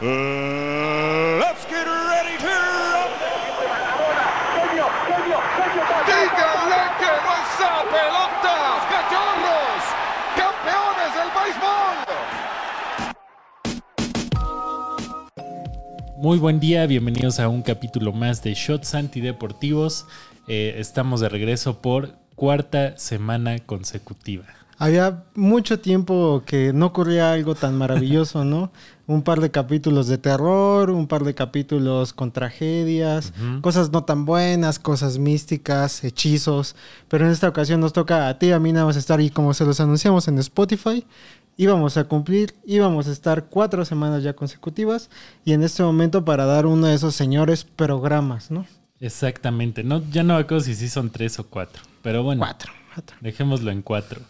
[0.00, 2.46] Let's get ready to
[6.06, 8.54] ¡Díganle que no esa pelota!
[8.92, 9.82] ¡Cachorros!
[10.36, 11.96] ¡Campeones del béisbol!
[16.18, 20.06] Muy buen día, bienvenidos a un capítulo más de Shots Antideportivos.
[20.46, 24.46] Eh, estamos de regreso por cuarta semana consecutiva.
[24.80, 28.70] Había mucho tiempo que no ocurría algo tan maravilloso, ¿no?
[29.08, 34.26] Un par de capítulos de terror, un par de capítulos con tragedias, cosas no tan
[34.26, 36.76] buenas, cosas místicas, hechizos.
[37.08, 39.54] Pero en esta ocasión nos toca a ti, a mí nada más estar ahí como
[39.54, 41.06] se los anunciamos en Spotify.
[41.56, 45.08] Íbamos a cumplir, íbamos a estar cuatro semanas ya consecutivas
[45.42, 48.66] y en este momento para dar uno de esos señores programas, ¿no?
[49.00, 52.72] Exactamente, no, ya no me acuerdo si sí son tres o cuatro, pero bueno, Cuatro.
[52.94, 53.16] cuatro.
[53.22, 54.20] dejémoslo en cuatro.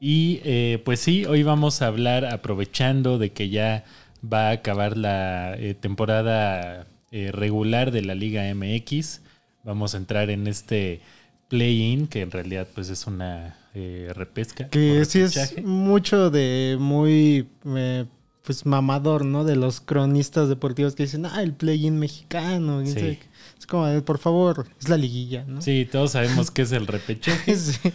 [0.00, 3.84] Y eh, pues sí, hoy vamos a hablar aprovechando de que ya
[4.22, 9.22] va a acabar la eh, temporada eh, regular de la Liga MX.
[9.64, 11.00] Vamos a entrar en este
[11.48, 14.68] play-in, que en realidad pues es una eh, repesca.
[14.68, 18.04] Que sí es mucho de muy eh,
[18.42, 19.44] pues mamador, ¿no?
[19.44, 22.84] De los cronistas deportivos que dicen, ah, el play-in mexicano.
[22.86, 23.18] Sí.
[23.58, 25.62] Es como, por favor, es la liguilla, ¿no?
[25.62, 27.56] Sí, todos sabemos que es el repechaje.
[27.56, 27.92] Sí.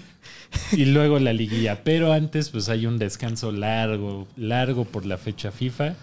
[0.72, 1.84] y luego la liguilla.
[1.84, 5.95] Pero antes, pues hay un descanso largo, largo por la fecha FIFA.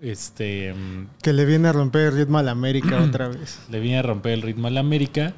[0.00, 3.60] Este mm, Que le viene a romper el ritmo a la América otra vez.
[3.70, 5.34] le viene a romper el ritmo al América.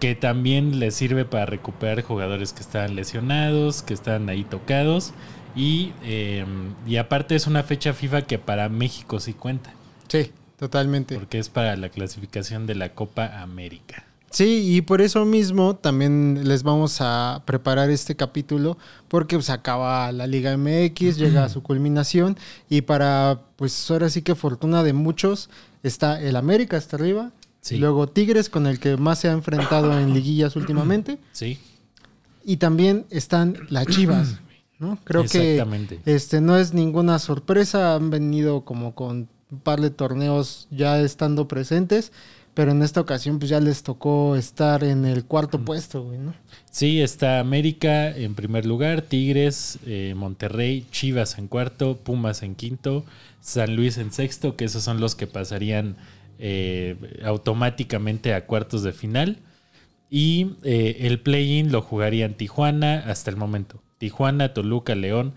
[0.00, 5.14] Que también le sirve para recuperar jugadores que estaban lesionados, que estaban ahí tocados.
[5.56, 6.44] Y, eh,
[6.86, 9.72] y aparte es una fecha FIFA que para México sí cuenta.
[10.08, 11.14] Sí, totalmente.
[11.14, 14.04] Porque es para la clasificación de la Copa América.
[14.34, 18.76] Sí, y por eso mismo también les vamos a preparar este capítulo
[19.06, 22.36] porque pues acaba la Liga MX, llega a su culminación
[22.68, 25.50] y para pues ahora sí que fortuna de muchos
[25.84, 27.76] está el América hasta arriba, Sí.
[27.78, 31.60] luego Tigres con el que más se ha enfrentado en liguillas últimamente Sí,
[32.44, 34.40] y también están las Chivas,
[34.80, 34.98] ¿no?
[35.04, 35.64] Creo que
[36.06, 41.46] este no es ninguna sorpresa, han venido como con un par de torneos ya estando
[41.46, 42.10] presentes,
[42.54, 46.34] pero en esta ocasión pues ya les tocó estar en el cuarto puesto, güey, ¿no?
[46.70, 53.04] Sí, está América en primer lugar, Tigres, eh, Monterrey, Chivas en cuarto, Pumas en quinto,
[53.40, 55.96] San Luis en sexto, que esos son los que pasarían
[56.38, 59.38] eh, automáticamente a cuartos de final.
[60.10, 63.82] Y eh, el play-in lo jugarían Tijuana hasta el momento.
[63.98, 65.34] Tijuana, Toluca, León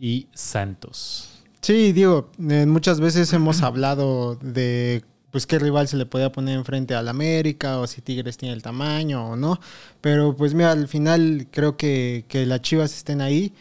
[0.00, 1.44] y Santos.
[1.60, 6.94] Sí, digo, muchas veces hemos hablado de pues qué rival se le podía poner enfrente
[6.94, 9.60] al América o si Tigres tiene el tamaño o no,
[10.00, 13.52] pero pues mira, al final creo que, que las Chivas estén ahí,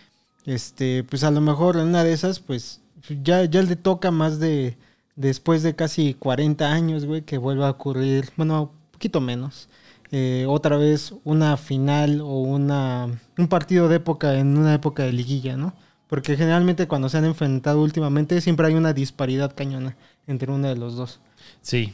[0.46, 2.82] este, pues a lo mejor en una de esas pues
[3.24, 4.78] ya, ya le toca más de
[5.16, 9.70] después de casi 40 años, güey, que vuelva a ocurrir, bueno, un poquito menos.
[10.12, 15.14] eh, otra vez una final o una un partido de época en una época de
[15.14, 15.74] liguilla, ¿no?
[16.08, 19.98] Porque generalmente cuando se han enfrentado últimamente siempre hay una disparidad cañona
[20.28, 21.20] entre uno de los dos.
[21.62, 21.94] Sí,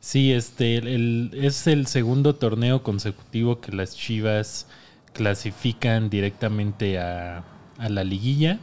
[0.00, 4.66] sí, este el- es el segundo torneo consecutivo que las Chivas
[5.12, 7.44] clasifican directamente a,
[7.78, 8.58] a la liguilla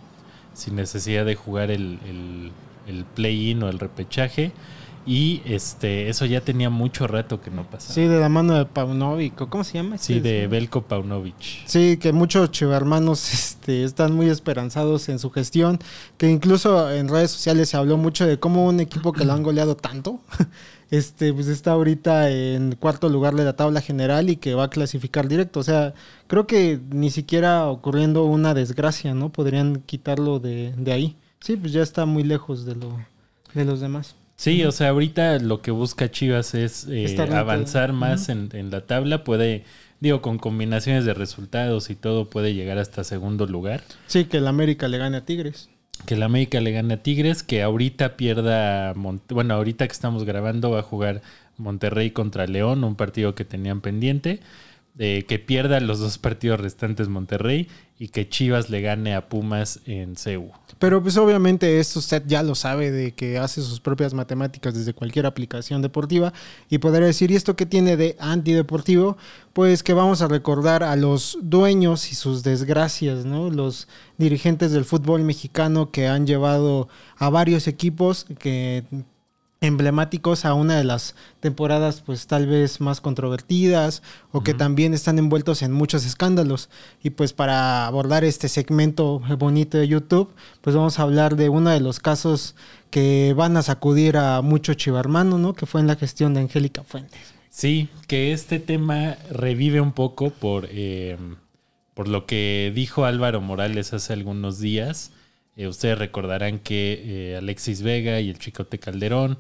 [0.54, 2.52] sin necesidad de jugar el, el-
[2.88, 4.52] el play-in o el repechaje.
[5.10, 7.96] Y este eso ya tenía mucho rato que no pasaba.
[7.96, 9.98] Sí, de la mano de Paunovic, ¿o ¿cómo se llama?
[9.98, 11.66] Sí, de Belko Paunovic.
[11.66, 15.80] Sí, que muchos chivermanos este, están muy esperanzados en su gestión,
[16.20, 19.42] que incluso en redes sociales se habló mucho de cómo un equipo que lo han
[19.42, 20.20] goleado tanto,
[20.92, 24.70] este, pues está ahorita en cuarto lugar de la tabla general y que va a
[24.70, 25.60] clasificar directo.
[25.60, 25.96] O sea,
[26.28, 29.30] creo que ni siquiera ocurriendo una desgracia, ¿no?
[29.30, 31.16] Podrían quitarlo de, de ahí.
[31.40, 32.96] Sí, pues ya está muy lejos de, lo,
[33.56, 34.19] de los demás.
[34.40, 38.86] Sí, o sea, ahorita lo que busca Chivas es eh, avanzar más en, en la
[38.86, 39.26] tabla.
[39.26, 39.66] Puede,
[40.00, 43.82] digo, con combinaciones de resultados y todo, puede llegar hasta segundo lugar.
[44.08, 45.68] Sí, que el América le gane a Tigres.
[46.06, 50.24] Que el América le gane a Tigres, que ahorita pierda, Mon- bueno, ahorita que estamos
[50.24, 51.22] grabando va a jugar
[51.58, 54.40] Monterrey contra León, un partido que tenían pendiente,
[55.00, 57.68] eh, que pierda los dos partidos restantes Monterrey
[58.00, 60.50] y que Chivas le gane a Pumas en CEU.
[60.80, 64.94] Pero pues obviamente esto usted ya lo sabe de que hace sus propias matemáticas desde
[64.94, 66.32] cualquier aplicación deportiva
[66.70, 69.18] y podrá decir, ¿y esto qué tiene de antideportivo?
[69.52, 73.50] Pues que vamos a recordar a los dueños y sus desgracias, ¿no?
[73.50, 76.88] Los dirigentes del fútbol mexicano que han llevado
[77.18, 78.86] a varios equipos que
[79.62, 84.02] emblemáticos a una de las temporadas pues tal vez más controvertidas
[84.32, 86.70] o que también están envueltos en muchos escándalos.
[87.04, 91.70] Y pues para abordar este segmento bonito de YouTube pues vamos a hablar de uno
[91.70, 92.56] de los casos
[92.90, 96.84] que van a sacudir a mucho chivarmano no que fue en la gestión de Angélica
[96.84, 97.20] Fuentes.
[97.50, 101.18] Sí que este tema revive un poco por eh,
[101.94, 105.12] por lo que dijo Álvaro Morales hace algunos días
[105.60, 109.40] eh, ustedes recordarán que eh, Alexis Vega y el Chicote Calderón,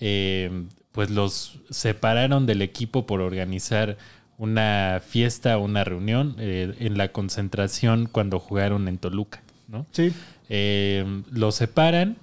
[0.00, 3.96] eh, pues los separaron del equipo por organizar
[4.36, 9.86] una fiesta, una reunión en la concentración cuando jugaron en Toluca, ¿no?
[9.92, 10.12] Sí.
[11.30, 12.16] los separan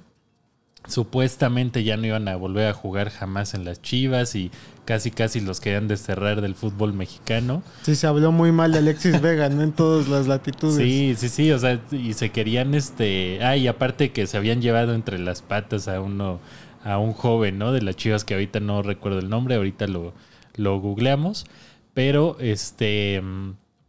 [0.87, 4.51] supuestamente ya no iban a volver a jugar jamás en las Chivas y
[4.85, 7.61] casi casi los querían desterrar del fútbol mexicano.
[7.83, 9.61] Sí, se habló muy mal de Alexis Vega, ¿no?
[9.61, 10.77] En todas las latitudes.
[10.77, 14.61] Sí, sí, sí, o sea, y se querían este, ah, y aparte que se habían
[14.61, 16.39] llevado entre las patas a uno
[16.83, 17.73] a un joven, ¿no?
[17.73, 20.13] De las Chivas que ahorita no recuerdo el nombre, ahorita lo
[20.55, 21.45] lo googleamos,
[21.93, 23.21] pero este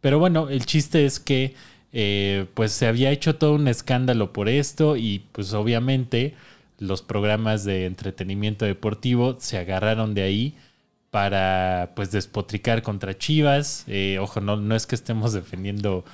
[0.01, 1.55] pero bueno, el chiste es que
[1.91, 6.35] eh, pues se había hecho todo un escándalo por esto y pues obviamente
[6.79, 10.55] los programas de entretenimiento deportivo se agarraron de ahí
[11.11, 13.83] para pues despotricar contra Chivas.
[13.87, 16.05] Eh, ojo, no, no es que estemos defendiendo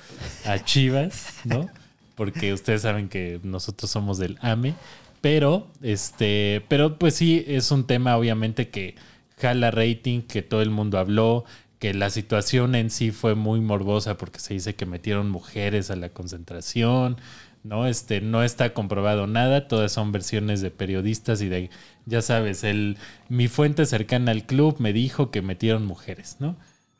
[0.44, 1.68] a Chivas, ¿no?
[2.14, 4.74] Porque ustedes saben que nosotros somos del AME.
[5.20, 8.94] Pero, este, pero pues sí, es un tema obviamente que
[9.38, 11.44] jala rating, que todo el mundo habló,
[11.78, 15.96] que la situación en sí fue muy morbosa porque se dice que metieron mujeres a
[15.96, 17.18] la concentración,
[17.66, 17.86] ¿no?
[17.86, 21.70] Este, no está comprobado nada, todas son versiones de periodistas y de,
[22.04, 22.96] ya sabes, el,
[23.28, 26.56] mi fuente cercana al club me dijo que metieron mujeres, ¿no?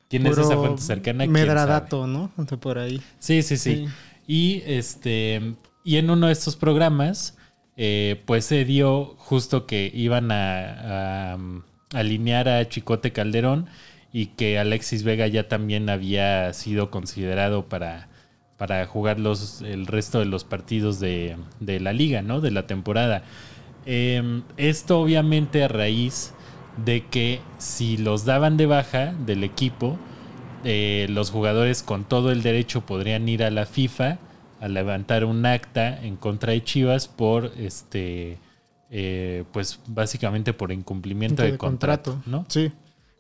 [0.08, 1.26] ¿Quién es esa fuente cercana?
[1.26, 2.30] Medradato, ¿no?
[2.60, 3.00] Por ahí.
[3.18, 3.86] Sí, sí, sí,
[4.26, 5.54] Y este,
[5.84, 7.36] y en uno de estos programas,
[7.76, 11.38] eh, pues se dio justo que iban a, a
[11.92, 13.66] alinear a Chicote Calderón
[14.12, 18.08] y que Alexis Vega ya también había sido considerado para
[18.56, 22.40] para jugar los, el resto de los partidos de, la liga, ¿no?
[22.40, 23.22] De la temporada.
[23.84, 26.32] Em, esto obviamente a raíz
[26.84, 29.96] de que si los daban de baja del equipo,
[30.64, 34.18] eh, los jugadores con todo el derecho podrían ir a la FIFA
[34.60, 38.38] a levantar un acta en contra de Chivas por este
[38.90, 42.46] eh, pues básicamente por incumplimiento de, contrato, ¿no?
[42.48, 42.72] Sí,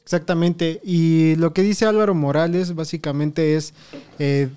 [0.02, 0.80] exactamente.
[0.84, 3.74] Y lo que dice Álvaro Morales básicamente es
[4.18, 4.48] eh,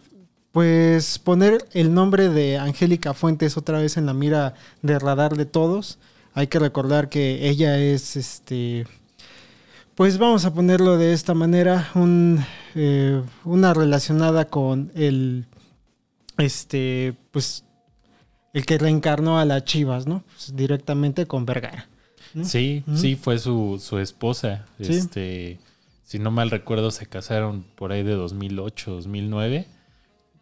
[0.52, 5.46] pues poner el nombre de Angélica Fuentes otra vez en la mira de radar de
[5.46, 6.00] todos.
[6.34, 8.88] Hay que recordar que ella es, este,
[9.96, 12.44] pues vamos a ponerlo de esta manera, un,
[12.76, 15.46] eh, una relacionada con el,
[16.38, 17.66] este, pues,
[18.54, 20.24] el que reencarnó a las Chivas, ¿no?
[20.36, 21.88] Pues, directamente con Vergara.
[22.44, 24.68] Sí, sí, fue su, su esposa.
[24.78, 25.60] Este,
[26.04, 29.66] si no mal recuerdo, se casaron por ahí de 2008, 2009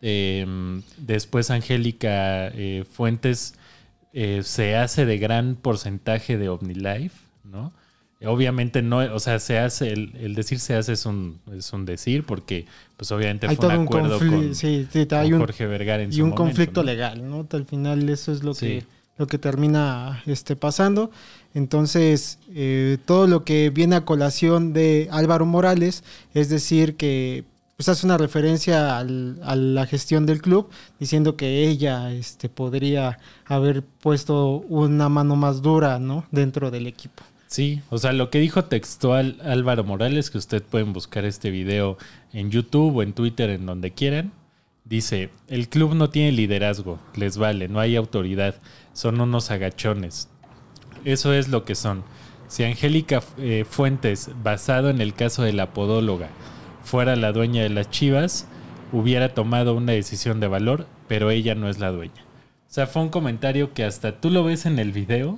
[0.02, 3.56] Em, después Angélica eh, Fuentes
[4.14, 7.74] eh, se hace de gran porcentaje de OmniLife, ¿no?
[8.26, 12.24] Obviamente no, o sea, se hace, el, decir se hace es un, es un decir,
[12.24, 12.66] porque
[12.96, 14.54] pues obviamente fue un acuerdo con,
[15.40, 17.48] Jorge Vergara en y un conflicto legal, ¿no?
[17.52, 18.84] Al final eso es lo que
[19.18, 21.12] lo que termina este, pasando.
[21.54, 26.04] Entonces, eh, todo lo que viene a colación de Álvaro Morales,
[26.34, 27.44] es decir, que
[27.78, 30.68] pues hace una referencia a la gestión del club,
[31.00, 36.26] diciendo que ella este, podría haber puesto una mano más dura ¿no?
[36.32, 37.22] dentro del equipo.
[37.46, 42.00] Sí, o sea, lo que dijo textual Álvaro Morales, que usted pueden buscar este video
[42.34, 44.34] en YouTube o en Twitter, en donde quieran,
[44.84, 48.56] dice, el club no tiene liderazgo, les vale, no hay autoridad,
[48.94, 50.30] son unos agachones.
[51.06, 52.04] Eso es lo que son.
[52.48, 56.30] Si Angélica eh, Fuentes, basado en el caso de la podóloga,
[56.88, 58.48] fuera la dueña de las Chivas,
[58.94, 62.24] hubiera tomado una decisión de valor, pero ella no es la dueña.
[62.70, 65.38] O sea, fue un comentario que hasta tú lo ves en el video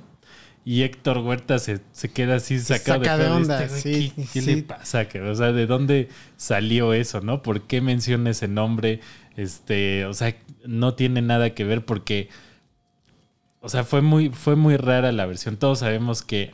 [0.64, 1.80] y Héctor Huerta se,
[2.14, 3.66] queda así sacado de, onda.
[3.82, 5.08] ¿Qué, le pasa?
[5.28, 7.42] O sea, ¿de dónde salió eso, no?
[7.42, 9.00] ¿Por qué menciona ese nombre?
[9.36, 12.28] Este, o sea, no tiene nada que ver porque,
[13.60, 15.56] o sea, fue muy, fue muy rara la versión.
[15.56, 16.52] Todos sabemos que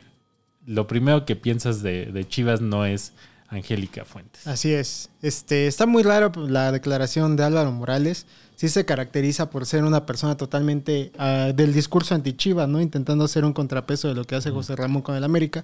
[0.65, 3.13] lo primero que piensas de, de Chivas no es
[3.49, 4.45] Angélica Fuentes.
[4.45, 5.09] Así es.
[5.21, 8.25] Este, está muy raro la declaración de Álvaro Morales.
[8.55, 12.81] Sí se caracteriza por ser una persona totalmente ah, del discurso anti-Chiva, ¿no?
[12.81, 15.63] Intentando hacer un contrapeso de lo que hace José Ramón con el América.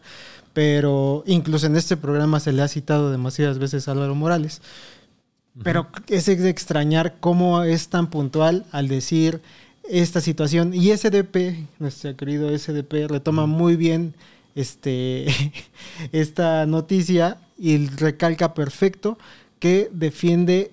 [0.54, 4.62] Pero incluso en este programa se le ha citado demasiadas veces a Álvaro Morales.
[5.64, 9.42] Pero es de extrañar cómo es tan puntual al decir
[9.90, 10.74] esta situación.
[10.74, 14.16] Y SDP, nuestro querido SDP, retoma muy bien
[14.56, 15.28] este,
[16.12, 19.18] esta noticia y recalca perfecto
[19.60, 20.72] que defiende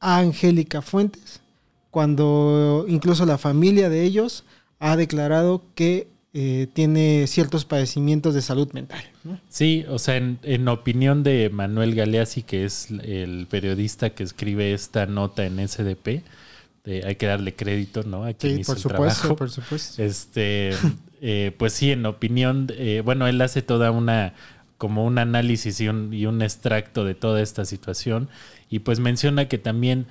[0.00, 1.40] a Angélica Fuentes
[1.92, 4.44] cuando incluso la familia de ellos
[4.80, 9.04] ha declarado que eh, tiene ciertos padecimientos de salud mental.
[9.50, 15.04] Sí, o sea, en, opinión de Manuel Galeazzi, que es el periodista que escribe esta
[15.04, 16.22] nota en SDP,
[17.04, 18.24] hay que darle crédito, ¿no?
[18.24, 20.02] A quien sí, por supuesto, por supuesto.
[20.02, 20.70] Este,
[21.22, 24.34] eh, pues sí, en opinión, eh, bueno, él hace toda una
[24.76, 28.28] como un análisis y un, extracto de toda esta situación
[28.68, 30.08] y pues menciona que también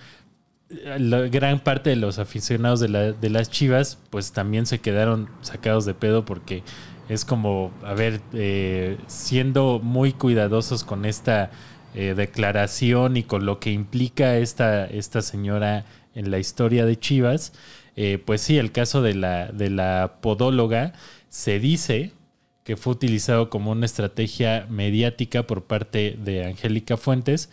[0.98, 5.94] la gran parte de los aficionados de, las Chivas, pues también se quedaron sacados de
[5.94, 6.64] pedo porque
[7.10, 11.52] es como, a ver, eh, siendo muy cuidadosos con esta
[11.94, 15.84] eh, declaración y con lo que implica esta, esta señora
[16.16, 17.52] en la historia de Chivas,
[17.96, 20.94] eh, pues sí, el caso de la, de la podóloga
[21.30, 22.12] se dice
[22.64, 27.50] que fue utilizado como una estrategia mediática por parte de Angélica Fuentes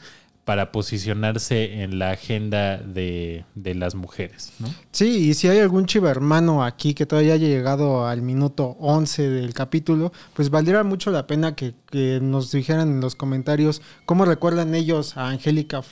[0.49, 4.53] para posicionarse en la agenda de, las mujeres.
[4.59, 4.69] ¿no?
[4.93, 9.29] Sí, y si hay algún chiva hermano aquí que todavía haya llegado al minuto 11
[9.29, 14.25] del capítulo, pues valdría mucho la pena que, que nos dijeran en los comentarios cómo
[14.25, 15.83] recuerdan ellos a Angélica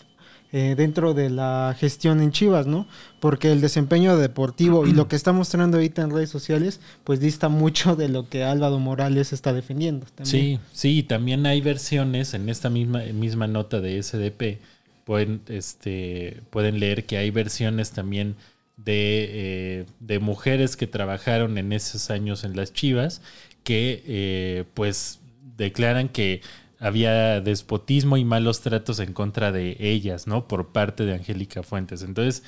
[0.52, 2.86] eh, dentro de la gestión en Chivas, ¿no?
[3.20, 7.48] Porque el desempeño deportivo y lo que está mostrando ahorita en redes sociales, pues dista
[7.48, 10.06] mucho de lo que Álvaro Morales está defendiendo.
[10.22, 14.58] Sí, sí, también hay versiones en esta misma, misma nota de SDP,
[15.04, 18.36] pueden, este, pueden leer que hay versiones también
[18.76, 23.22] de, eh, de mujeres que trabajaron en esos años en las Chivas,
[23.64, 25.20] que eh, pues
[25.56, 26.40] declaran que
[26.78, 30.46] había despotismo y malos tratos en contra de ellas, ¿no?
[30.46, 32.02] Por parte de Angélica Fuentes.
[32.02, 32.42] Entonces,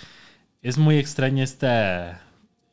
[0.62, 2.22] es muy extraña esta,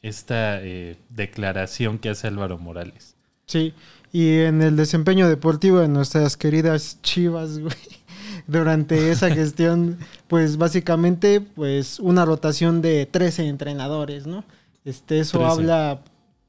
[0.02, 3.16] esta eh, declaración que hace Álvaro Morales.
[3.46, 3.74] Sí,
[4.12, 7.76] y en el desempeño deportivo de nuestras queridas Chivas, güey,
[8.48, 9.98] durante esa gestión,
[10.28, 14.44] pues básicamente, pues una rotación de 13 entrenadores, ¿no?
[14.84, 16.02] Este, eso habla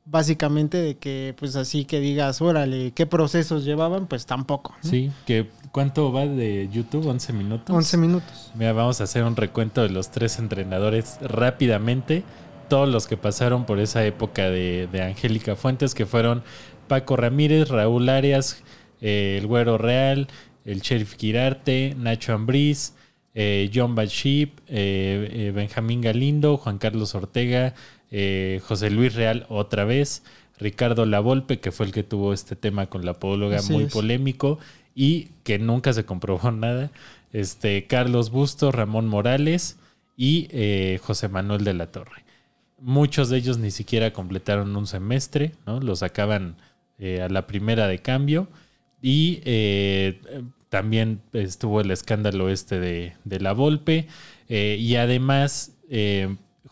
[0.07, 4.07] básicamente de que pues así que digas, órale, ¿qué procesos llevaban?
[4.07, 4.75] Pues tampoco.
[4.81, 7.07] Sí, que ¿cuánto va de YouTube?
[7.07, 7.75] ¿11 minutos?
[7.75, 8.53] 11 minutos.
[8.55, 12.23] Mira, vamos a hacer un recuento de los tres entrenadores rápidamente,
[12.69, 16.43] todos los que pasaron por esa época de, Angélica Fuentes, que fueron
[16.89, 18.63] Paco Ramírez, Raúl Arias,
[19.01, 20.29] eh, el Güero Real,
[20.65, 22.95] el Sheriff Quirarte, Nacho Ambriz,
[23.35, 27.75] eh, John Bachip, eh, Benjamín Galindo, Juan Carlos Ortega,
[28.11, 30.23] eh, José Luis Real otra vez,
[30.59, 34.59] Ricardo Lavolpe, que fue el que tuvo este tema con la podóloga muy polémico
[34.95, 36.91] y que nunca se comprobó nada,
[37.33, 39.79] este, Carlos Bustos, Ramón Morales
[40.17, 42.25] y eh, José Manuel de la Torre.
[42.79, 45.81] Muchos de ellos ni siquiera completaron un semestre, ¿no?
[45.81, 46.57] Los sacaban
[46.99, 48.49] eh, a la primera de cambio
[49.03, 49.41] y
[50.69, 54.09] también estuvo el escándalo este de, de la Volpe
[54.49, 55.77] y además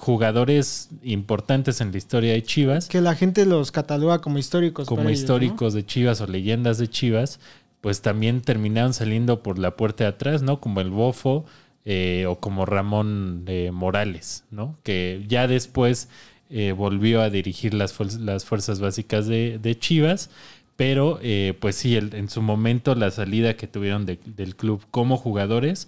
[0.04, 2.88] jugadores importantes en la historia de Chivas.
[2.88, 4.86] Que la gente los cataloga como históricos.
[4.86, 7.40] Como históricos de Chivas o leyendas de Chivas,
[7.80, 10.60] pues también terminaron saliendo por la puerta de atrás, ¿no?
[10.60, 11.46] Como el Bofo
[11.86, 14.78] eh, o como Ramón eh, Morales, ¿no?
[14.82, 16.10] Que ya después
[16.50, 20.30] eh, volvió a dirigir las, las fuerzas básicas de, Chivas.
[20.76, 21.20] Pero
[21.60, 25.86] pues sí, en su momento la salida que tuvieron del club como jugadores,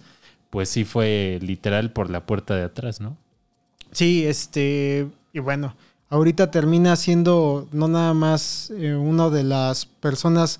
[0.49, 3.17] pues sí fue literal por la puerta de atrás, ¿no?
[3.91, 5.75] Sí, este, y bueno,
[6.09, 10.59] ahorita termina siendo no nada más eh, una de las personas,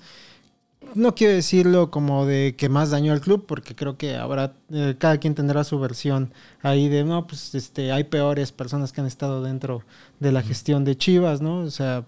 [0.94, 4.96] no quiero decirlo como de que más dañó al club, porque creo que ahora eh,
[4.98, 6.32] cada quien tendrá su versión
[6.62, 9.82] ahí de, no, pues este, hay peores personas que han estado dentro
[10.20, 11.60] de la gestión de Chivas, ¿no?
[11.60, 12.04] O sea,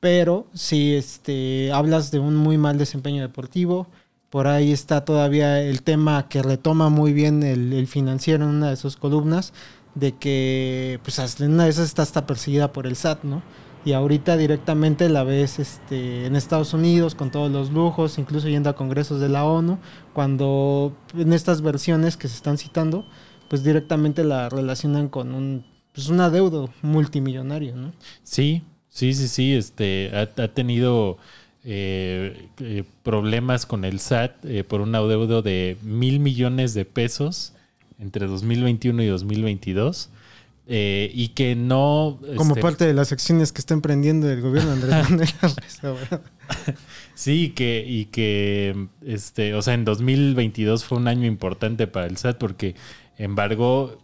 [0.00, 3.86] pero si este, hablas de un muy mal desempeño deportivo,
[4.30, 8.70] por ahí está todavía el tema que retoma muy bien el, el financiero en una
[8.70, 9.52] de sus columnas,
[9.94, 13.42] de que pues una de esas está hasta perseguida por el SAT, ¿no?
[13.84, 18.70] Y ahorita directamente la ves este, en Estados Unidos con todos los lujos, incluso yendo
[18.70, 19.78] a congresos de la ONU,
[20.14, 23.04] cuando en estas versiones que se están citando,
[23.48, 27.92] pues directamente la relacionan con un pues un adeudo multimillonario, ¿no?
[28.24, 31.18] Sí, sí, sí, sí, este, ha, tenido
[31.62, 37.53] eh, eh, problemas con el SAT eh, por un adeudo de mil millones de pesos
[37.98, 40.10] entre 2021 y 2022.
[40.66, 42.18] Eh, y que no...
[42.36, 45.34] Como este, parte de las acciones que está emprendiendo el gobierno Andrés
[45.82, 46.08] Manuel
[47.14, 52.16] Sí, que, y que, este, o sea, en 2022 fue un año importante para el
[52.16, 52.74] SAT porque
[53.18, 53.98] embargó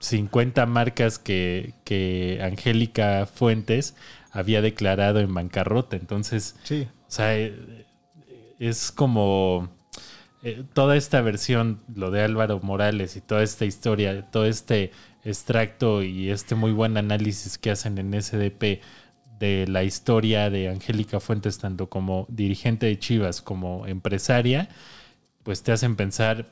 [0.00, 3.94] 50 marcas que, que Angélica Fuentes
[4.30, 5.96] había declarado en bancarrota.
[5.96, 6.86] Entonces, sí.
[7.08, 7.86] o sea, eh,
[8.58, 9.70] es como
[10.44, 14.92] eh, toda esta versión, lo de Álvaro Morales y toda esta historia, todo este
[15.24, 18.82] extracto y este muy buen análisis que hacen en SDP
[19.38, 24.68] de la historia de Angélica Fuentes, tanto como dirigente de Chivas como empresaria,
[25.44, 26.46] pues te hacen pensar,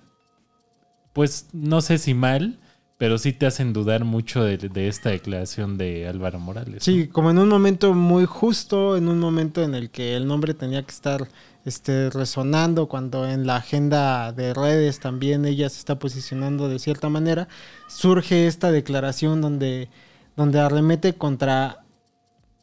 [1.13, 2.61] pues no sé si mal,
[3.03, 6.85] pero sí te hacen dudar mucho de, de esta declaración de Álvaro Morales.
[6.85, 10.55] Sí, como en un momento muy justo, en un momento en el que el nombre
[10.55, 11.27] tenía que estar
[11.65, 17.09] este, resonando, cuando en la agenda de redes también ella se está posicionando de cierta
[17.09, 17.49] manera,
[17.89, 19.89] surge esta declaración donde,
[20.37, 21.85] donde arremete contra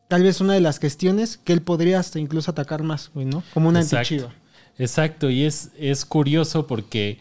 [0.07, 3.43] tal vez una de las cuestiones que él podría hasta incluso atacar más, ¿no?
[3.53, 3.97] Como una Exacto.
[3.97, 4.33] antichiva.
[4.77, 7.19] Exacto, y es, es curioso porque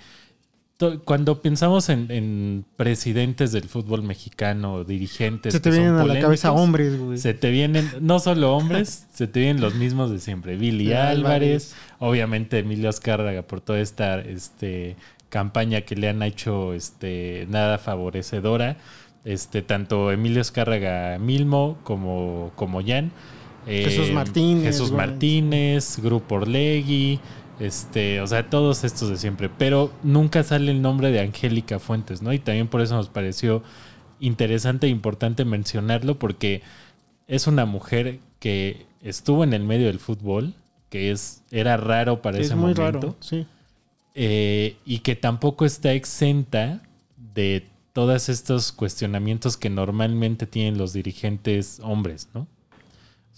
[1.04, 6.52] cuando pensamos en, en presidentes del fútbol mexicano, dirigentes, Se te vienen a la cabeza
[6.52, 7.18] hombres, güey.
[7.18, 10.56] Se te vienen, no solo hombres, se te vienen los mismos de siempre.
[10.56, 14.94] Billy Álvarez, obviamente Emilio Azcárraga por toda esta este,
[15.30, 18.76] campaña que le han hecho este, nada favorecedora.
[19.24, 23.10] Este, tanto Emilio Azcárraga Milmo como, como Jan.
[23.66, 25.06] Jesús Eh, Martínez, Jesús güey.
[25.06, 27.20] Martínez, Grupo Orlegui,
[27.60, 29.48] este, o sea, todos estos de siempre.
[29.48, 32.32] Pero nunca sale el nombre de Angélica Fuentes, ¿no?
[32.32, 33.62] Y también por eso nos pareció
[34.20, 36.62] interesante e importante mencionarlo porque
[37.26, 40.54] es una mujer que estuvo en el medio del fútbol,
[40.90, 43.46] que es, era raro para es ese muy momento, raro, sí.
[44.14, 46.82] eh, y que tampoco está exenta
[47.34, 52.46] de todos estos cuestionamientos que normalmente tienen los dirigentes hombres, ¿no?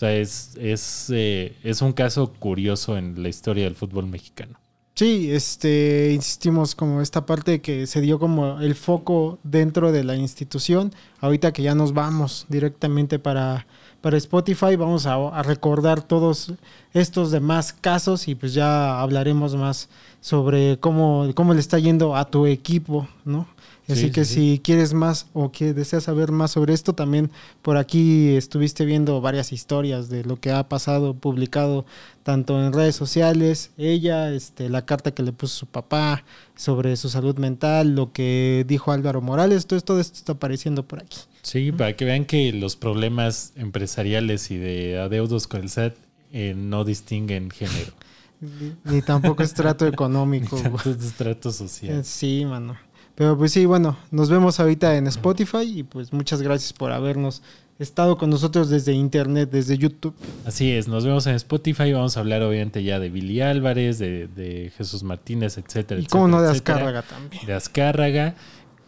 [0.00, 4.58] O sea, es, es, eh, es un caso curioso en la historia del fútbol mexicano.
[4.94, 10.16] Sí, este, insistimos como esta parte que se dio como el foco dentro de la
[10.16, 10.94] institución.
[11.20, 13.66] Ahorita que ya nos vamos directamente para,
[14.00, 16.54] para Spotify, vamos a, a recordar todos
[16.94, 19.90] estos demás casos y pues ya hablaremos más
[20.22, 23.46] sobre cómo, cómo le está yendo a tu equipo, ¿no?
[23.90, 27.30] Así Sí, que sí, si quieres más o que deseas saber más sobre esto, también
[27.62, 31.84] por aquí estuviste viendo varias historias de lo que ha pasado, publicado
[32.22, 36.24] tanto en redes sociales, ella, este, la carta que le puso su papá
[36.54, 41.00] sobre su salud mental, lo que dijo Álvaro Morales, todo, todo esto está apareciendo por
[41.00, 41.18] aquí.
[41.42, 45.94] Sí, para que vean que los problemas empresariales y de adeudos con el SAT
[46.32, 47.92] eh, no distinguen género.
[48.40, 50.56] Ni, ni tampoco es trato económico.
[50.56, 50.62] güey.
[50.72, 52.04] Tanto es trato social.
[52.04, 52.76] Sí, mano.
[53.20, 57.42] Pero pues sí, bueno, nos vemos ahorita en Spotify y pues muchas gracias por habernos
[57.78, 60.14] estado con nosotros desde internet, desde YouTube.
[60.46, 61.92] Así es, nos vemos en Spotify.
[61.92, 66.00] Vamos a hablar obviamente ya de Billy Álvarez, de, de Jesús Martínez, etcétera.
[66.00, 67.44] Y cómo no de etcétera, Azcárraga también.
[67.44, 68.36] De Azcárraga.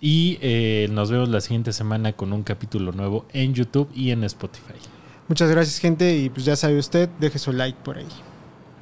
[0.01, 4.25] Y eh, nos vemos la siguiente semana con un capítulo nuevo en YouTube y en
[4.25, 4.81] Spotify.
[5.29, 6.17] Muchas gracias, gente.
[6.17, 8.09] Y pues ya sabe usted, deje su like por ahí.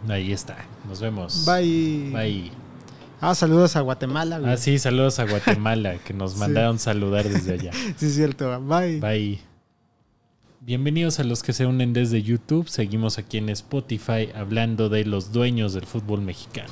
[0.08, 0.58] Ahí está.
[0.88, 1.44] Nos vemos.
[1.44, 2.12] Bye.
[2.12, 2.69] Bye.
[3.20, 4.38] Ah, saludos a Guatemala.
[4.38, 4.52] güey.
[4.52, 6.38] Ah, sí, saludos a Guatemala, que nos Sí.
[6.38, 7.70] mandaron saludar desde allá.
[7.96, 8.58] Sí, es cierto.
[8.62, 8.98] Bye.
[9.00, 9.40] Bye.
[10.60, 12.68] Bienvenidos a los que se unen desde YouTube.
[12.68, 16.70] Seguimos aquí en Spotify hablando de los dueños del fútbol mexicano.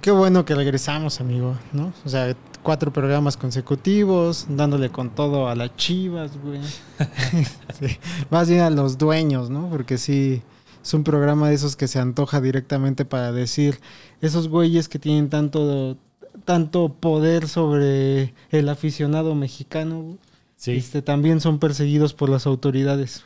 [0.00, 1.92] Qué bueno que regresamos, amigo, ¿no?
[2.04, 6.60] O sea, cuatro programas consecutivos, dándole con todo a las chivas, güey.
[7.80, 7.98] Sí.
[8.30, 9.68] Más bien a los dueños, ¿no?
[9.70, 10.42] Porque sí,
[10.84, 13.80] es un programa de esos que se antoja directamente para decir,
[14.20, 15.96] esos güeyes que tienen tanto,
[16.44, 20.18] tanto poder sobre el aficionado mexicano,
[20.56, 23.24] Sí, este, también son perseguidos por las autoridades.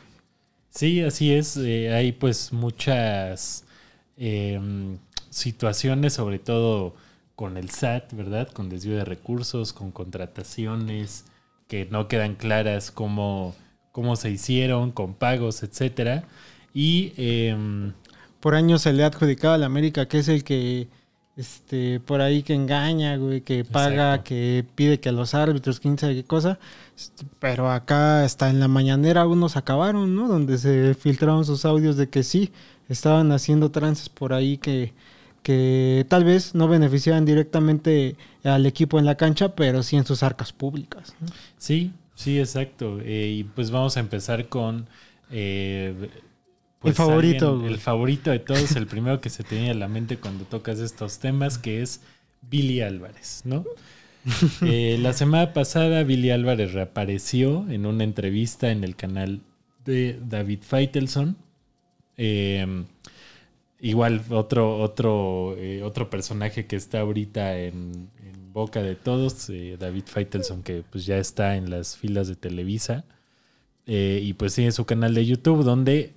[0.69, 1.57] sí así es.
[1.57, 3.65] Eh, hay pues muchas
[4.17, 4.97] em,
[5.29, 6.95] situaciones, sobre todo
[7.35, 8.49] con el SAT, ¿verdad?
[8.49, 11.25] Con desvío de recursos, con contrataciones
[11.67, 13.55] que no quedan claras cómo,
[13.91, 16.25] cómo se hicieron, con pagos, etcétera.
[16.73, 17.93] Y em,
[18.39, 20.89] por años se le ha adjudicado a la América, que es el que,
[21.35, 24.23] este, por ahí que engaña, güey, que paga, Exacto.
[24.25, 26.59] que pide que a los árbitros, quién sabe qué cosa.
[26.97, 30.27] Este, Pero acá, hasta en la mañanera, unos acabaron, ¿no?
[30.27, 32.51] Donde se filtraron sus audios de que sí,
[32.89, 34.93] estaban haciendo trances por ahí que,
[35.43, 40.23] que tal vez no beneficiaban directamente al equipo en la cancha, pero sí en sus
[40.23, 41.15] arcas públicas.
[41.19, 41.27] ¿no?
[41.57, 42.99] Sí, sí, exacto.
[43.01, 44.87] Eh, y pues vamos a empezar con...
[45.31, 46.09] eh,
[46.83, 47.73] El favorito, alguien- güey.
[47.73, 50.79] el favorito de todos, el primero que se te viene a la mente cuando tocas
[50.79, 52.01] estos temas, que es
[52.49, 53.65] Billy Álvarez, ¿no?
[54.61, 59.41] Eh, la semana pasada Billy Álvarez reapareció en una entrevista en el canal
[59.85, 61.37] de David Feitelson.
[62.17, 62.83] Eh,
[63.79, 69.77] igual otro, otro, eh, otro personaje que está ahorita en, en boca de todos, eh,
[69.79, 73.05] David Feitelson, que pues ya está en las filas de Televisa.
[73.91, 76.13] Y pues tiene su canal de YouTube donde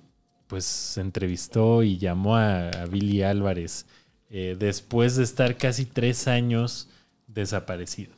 [0.53, 3.87] pues entrevistó y llamó a, a Billy Álvarez
[4.29, 6.89] eh, después de estar casi tres años
[7.25, 8.11] desaparecido.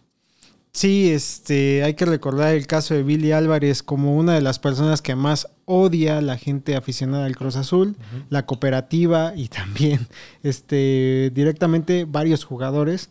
[0.73, 5.01] Sí, este, hay que recordar el caso de Billy Álvarez como una de las personas
[5.01, 7.95] que más odia a la gente aficionada al Cruz Azul,
[8.29, 10.05] la cooperativa y también
[10.43, 13.09] este, directamente varios jugadores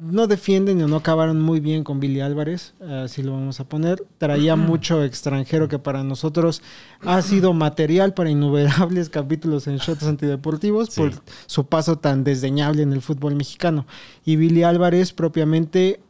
[0.00, 4.04] no defienden o no acabaron muy bien con Billy Álvarez, así lo vamos a poner.
[4.18, 6.62] Traía mucho extranjero que para nosotros
[7.02, 11.00] ha sido material para innumerables capítulos en shots antideportivos Sí.
[11.00, 11.12] por
[11.46, 13.86] su paso tan desdeñable en el fútbol mexicano.
[14.24, 16.00] Y Billy Álvarez propiamente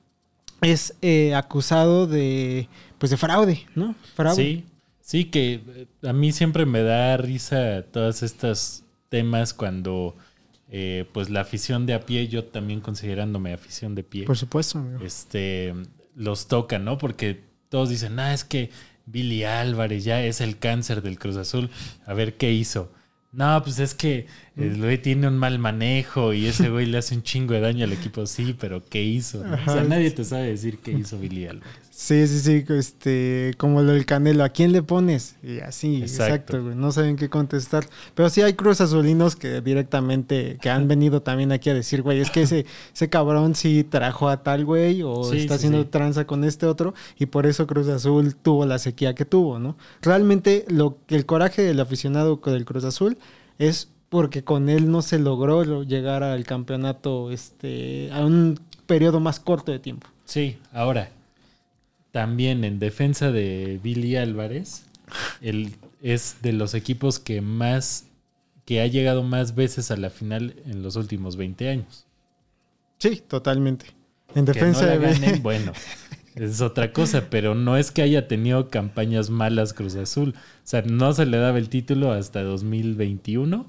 [0.62, 2.68] es eh, acusado de
[2.98, 3.94] pues de fraude, ¿no?
[4.14, 4.36] Fraude.
[4.36, 4.64] Sí,
[5.02, 10.16] sí, que eh, a mí siempre me da risa todos estos temas cuando
[10.76, 14.78] eh, pues la afición de a pie, yo también considerándome afición de pie, Por supuesto,
[14.80, 15.04] amigo.
[15.04, 15.72] este
[16.16, 16.98] los tocan, ¿no?
[16.98, 18.70] Porque todos dicen, ah, es que
[19.06, 21.70] Billy Álvarez ya es el cáncer del Cruz Azul.
[22.06, 22.90] A ver qué hizo.
[23.30, 27.14] No, pues es que el güey tiene un mal manejo y ese güey le hace
[27.14, 28.26] un chingo de daño al equipo.
[28.26, 29.44] Sí, pero ¿qué hizo?
[29.44, 29.54] no?
[29.54, 31.83] O sea, nadie te sabe decir qué hizo Billy Álvarez.
[31.96, 35.36] Sí, sí, sí, este, como lo del Canelo, ¿a quién le pones?
[35.44, 36.60] Y así, Exacto.
[36.60, 37.86] güey, no saben qué contestar.
[38.16, 42.20] Pero sí hay Cruz Azulinos que directamente, que han venido también aquí a decir, güey,
[42.20, 45.82] es que ese, ese cabrón sí trajo a tal güey o Sí, está sí, haciendo
[45.82, 45.88] sí.
[45.88, 49.76] tranza con este otro y por eso Cruz Azul tuvo la sequía que tuvo, ¿no?
[50.02, 53.18] Realmente lo el coraje del aficionado con el Cruz Azul
[53.60, 59.20] es porque con él no se logró lo- llegar al campeonato este a un periodo
[59.20, 60.08] más corto de tiempo.
[60.24, 61.10] Sí, ahora,
[62.14, 64.84] también en defensa de Billy Álvarez,
[65.40, 68.06] él es de los equipos que más,
[68.64, 72.06] que ha llegado más veces a la final en los últimos 20 años.
[72.98, 73.86] Sí, totalmente.
[74.32, 75.72] En Que defensa no la de ganen, bueno,
[76.36, 80.36] es otra cosa, pero no es que haya tenido campañas malas Cruz Azul.
[80.36, 83.68] O sea, no se le daba el título hasta 2021.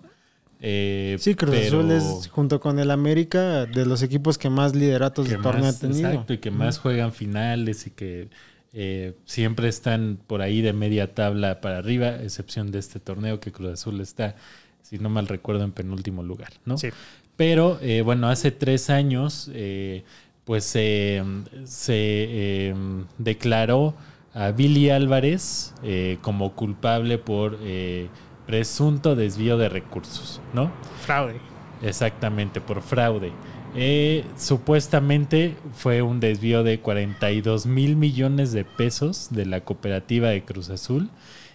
[0.68, 4.76] Eh, Sí, Cruz pero Azul es junto con el América de los equipos que más
[4.76, 6.10] lideratos que de torneo más- ha tenido.
[6.10, 8.30] Exacto, y que más juegan finales y que
[8.74, 13.52] eh, siempre están por ahí de media tabla para arriba, excepción de este torneo que
[13.52, 14.36] Cruz Azul está,
[14.82, 16.78] si no mal recuerdo, en penúltimo lugar, ¿no?
[16.78, 16.90] Sí.
[17.38, 20.04] Pero eh, bueno, hace tres años, eh,
[20.46, 21.24] pues eh,
[21.66, 22.76] se eh,
[23.18, 23.96] declaró
[24.34, 28.10] a Billy Álvarez eh, como culpable por eh,
[28.46, 30.72] presunto desvío de recursos, ¿no?
[31.02, 31.40] Fraude.
[31.82, 33.32] Exactamente, por fraude.
[33.76, 40.44] Eh, supuestamente fue un desvío de 42 mil millones de pesos de la cooperativa de
[40.46, 41.10] Cruz Azul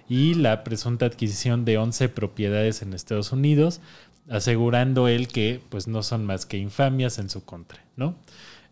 [0.07, 3.81] y la presunta adquisición de 11 propiedades en Estados Unidos,
[4.29, 8.16] asegurando él que pues no son más que infamias en su contra, ¿no?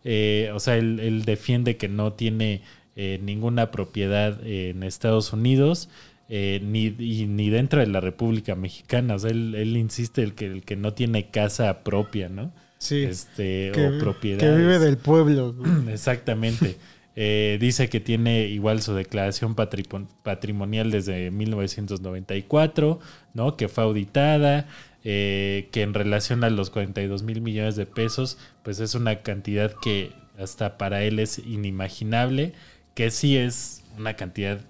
[0.03, 2.61] Eh, o sea, él, él defiende que no tiene
[2.95, 5.89] eh, ninguna propiedad en Estados Unidos
[6.29, 9.15] eh, ni, y ni dentro de la República Mexicana.
[9.15, 12.51] O sea, él, él insiste el que, el que no tiene casa propia, ¿no?
[12.77, 13.03] Sí.
[13.03, 14.39] Este, que, o propiedad.
[14.39, 15.55] que vive del pueblo.
[15.91, 16.77] Exactamente.
[17.15, 22.99] Eh, dice que tiene igual su declaración patri- patrimonial desde 1994,
[23.33, 23.57] ¿no?
[23.57, 24.67] Que fue auditada,
[25.03, 29.73] eh, que en relación a los 42 mil millones de pesos, pues es una cantidad
[29.81, 32.53] que hasta para él es inimaginable,
[32.93, 34.61] que sí es una cantidad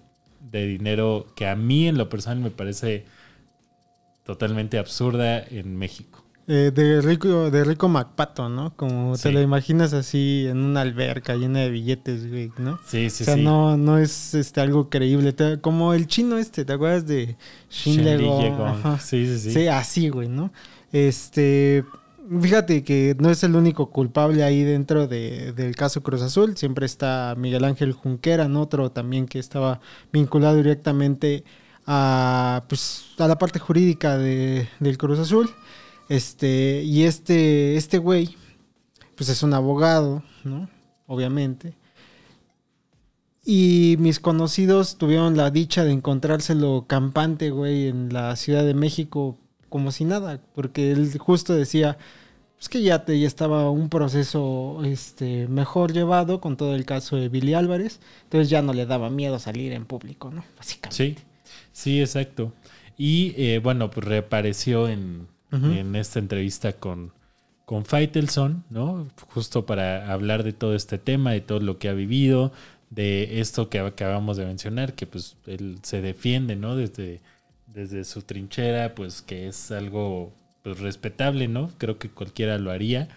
[0.52, 3.06] de dinero que a mí en lo personal me parece
[4.24, 6.24] totalmente absurda en México.
[6.52, 8.76] Eh, de rico, de rico Macpato, ¿no?
[8.76, 9.24] Como Sí.
[9.24, 12.80] te lo imaginas así en una alberca llena de billetes, güey, ¿no?
[12.88, 13.44] Sí, sí, o sea, sí.
[13.44, 15.32] no, no es este algo creíble.
[15.34, 17.38] Te- como el chino este, ¿te acuerdas de
[17.70, 18.04] Shin.
[19.00, 19.52] Sí, sí, sí.
[19.54, 20.52] Sí, así, güey, ¿no?
[20.92, 21.86] Este,
[22.42, 26.58] fíjate que no es el único culpable ahí dentro de- del caso Cruz Azul.
[26.58, 28.48] Siempre está Miguel Ángel Junquera.
[28.60, 29.80] Otro también que estaba
[30.12, 31.44] vinculado directamente
[31.86, 35.50] a, pues, a la parte jurídica de- del Cruz Azul.
[36.10, 38.36] Este, y este, este güey,
[39.16, 40.70] pues es un abogado, ¿no?
[41.08, 41.76] Obviamente.
[43.46, 49.38] Y mis conocidos tuvieron la dicha de encontrárselo campante, güey, en la Ciudad de México,
[49.70, 51.98] como si nada, porque él justo decía,
[52.58, 57.16] pues que ya, te, ya estaba un proceso este, mejor llevado con todo el caso
[57.16, 60.44] de Billy Álvarez, entonces ya no le daba miedo salir en público, ¿no?
[60.58, 60.96] Básicamente.
[60.96, 61.16] Sí,
[61.72, 62.52] sí, exacto.
[62.98, 67.14] Y eh, bueno, pues reapareció en, en esta entrevista con,
[67.64, 69.08] con Faitelson, ¿no?
[69.30, 72.52] Justo para hablar de todo este tema, de todo lo que ha vivido,
[72.90, 76.76] de esto que acabamos de mencionar, que pues él se defiende, ¿no?
[76.76, 77.22] Desde,
[77.74, 81.72] desde su trinchera, pues que es algo pues, respetable, ¿no?
[81.78, 83.08] Creo que cualquiera lo haría.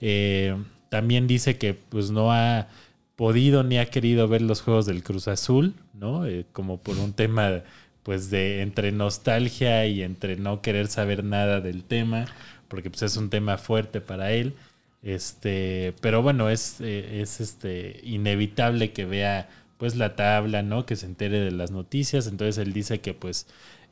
[0.00, 0.56] Eh,
[0.88, 2.68] también dice que pues no ha
[3.16, 6.26] podido ni ha querido ver los juegos del Cruz Azul, ¿no?
[6.26, 7.62] Eh, como por un tema
[8.02, 12.26] pues de entre nostalgia y entre no querer saber nada del tema,
[12.68, 14.54] porque pues es un tema fuerte para él.
[15.02, 20.86] Este, pero bueno, es, eh, es este inevitable que vea pues la tabla, ¿no?
[20.86, 22.26] Que se entere de las noticias.
[22.26, 23.46] Entonces él dice que pues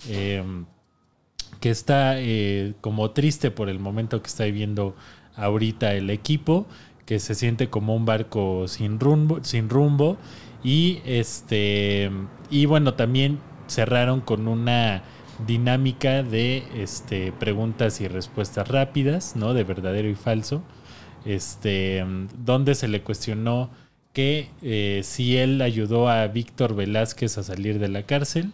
[0.09, 0.67] em,
[1.61, 4.95] que está eh, como triste por el momento que está viviendo
[5.37, 6.67] ahorita el equipo,
[7.05, 10.17] que se siente como un barco sin rumbo, sin rumbo.
[10.65, 12.11] Y este.
[12.51, 15.03] Y bueno, también cerraron con una
[15.47, 19.55] dinámica de este, preguntas y respuestas rápidas, ¿no?
[19.55, 20.63] De verdadero y falso.
[21.25, 22.05] Este,
[22.39, 23.71] donde se le cuestionó
[24.13, 28.53] que eh, si él ayudó a Víctor Velázquez a salir de la cárcel,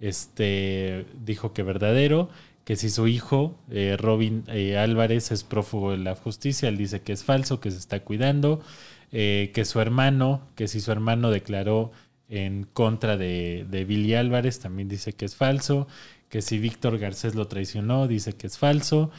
[0.00, 2.28] este, dijo que verdadero,
[2.64, 7.02] que si su hijo, eh, Robin eh, Álvarez, es prófugo de la justicia, él dice
[7.02, 8.62] que es falso, que se está cuidando,
[9.10, 11.92] que su hermano, que si su hermano declaró
[12.28, 15.86] en contra de, de, Billy Álvarez, también dice que es falso,
[16.28, 19.12] que si Víctor Garcés lo traicionó, dice que es falso,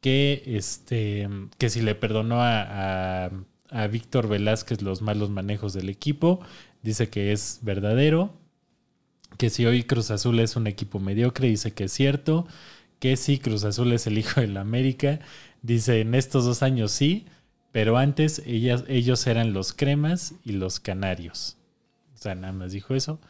[0.00, 3.30] que, este, que si le perdonó a,
[3.70, 6.40] a, Víctor Velázquez los malos manejos del equipo,
[6.82, 8.34] dice que es verdadero,
[9.38, 12.46] que si hoy Cruz Azul es un equipo mediocre, dice que es cierto,
[12.98, 15.20] que si Cruz Azul es el hijo de la América,
[15.62, 17.24] dice en estos dos años sí,
[17.72, 21.56] pero antes ellas, ellos eran los cremas y los canarios.
[22.14, 23.20] O sea, nada más dijo eso.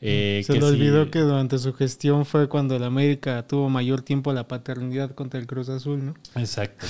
[0.00, 4.32] Eh, Se le olvidó que durante su gestión fue cuando el América tuvo mayor tiempo
[4.32, 6.14] la paternidad contra el Cruz Azul, ¿no?
[6.36, 6.86] Exacto.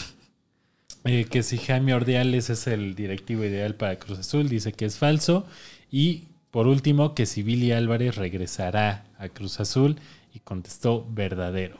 [1.05, 4.97] Eh, que si Jaime Ordiales es el directivo ideal para Cruz Azul, dice que es
[4.97, 5.45] falso.
[5.91, 9.97] Y por último, que si Billy Álvarez regresará a Cruz Azul
[10.35, 11.79] y contestó verdadero.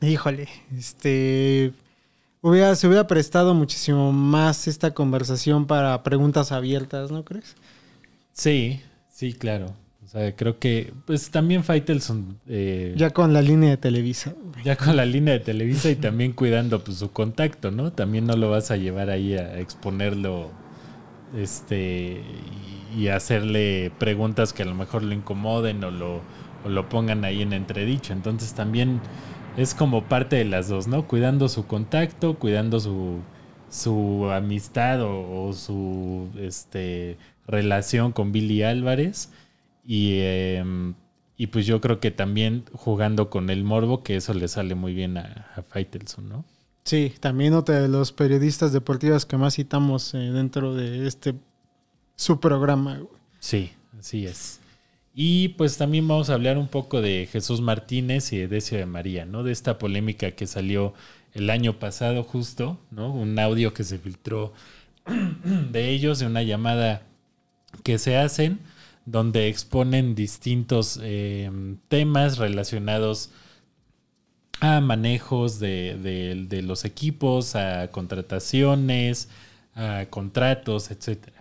[0.00, 1.72] Híjole, este
[2.40, 7.56] hubiera, se hubiera prestado muchísimo más esta conversación para preguntas abiertas, ¿no crees?
[8.32, 9.74] Sí, sí, claro.
[10.04, 12.38] O sea, creo que pues también Faitelson...
[12.46, 14.34] Eh, ya con la línea de Televisa.
[14.64, 17.92] Ya con la línea de Televisa y también cuidando pues, su contacto, ¿no?
[17.92, 20.50] También no lo vas a llevar ahí a exponerlo
[21.36, 22.20] este
[22.96, 26.20] y, hacerle preguntas que a lo mejor lo incomoden o lo,
[26.64, 28.12] o lo pongan ahí en entredicho.
[28.12, 29.00] Entonces también
[29.56, 31.06] es como parte de las dos, ¿no?
[31.06, 33.20] Cuidando su contacto, cuidando su,
[33.70, 39.30] su amistad o, su este relación con Billy Álvarez.
[39.86, 40.94] Y, em,
[41.36, 44.94] y pues yo creo que también jugando con el morbo, que eso le sale muy
[44.94, 46.44] bien a, Faitelson, ¿no?
[46.84, 51.34] Sí, también otro de los periodistas deportivos que más citamos eh, dentro de este
[52.16, 53.00] su programa.
[53.38, 54.60] Sí, así es.
[55.14, 58.86] Y pues también vamos a hablar un poco de Jesús Martínez y de Decio de
[58.86, 59.42] María, ¿no?
[59.42, 60.94] De esta polémica que salió
[61.32, 63.12] el año pasado justo, ¿no?
[63.12, 64.52] Un audio que se filtró
[65.70, 67.02] de ellos, de una llamada
[67.82, 68.60] que se hacen
[69.06, 71.50] donde exponen distintos eh,
[71.88, 73.30] temas relacionados
[74.60, 79.28] a manejos de, de, los equipos, a contrataciones,
[79.74, 81.33] a contratos, etcétera.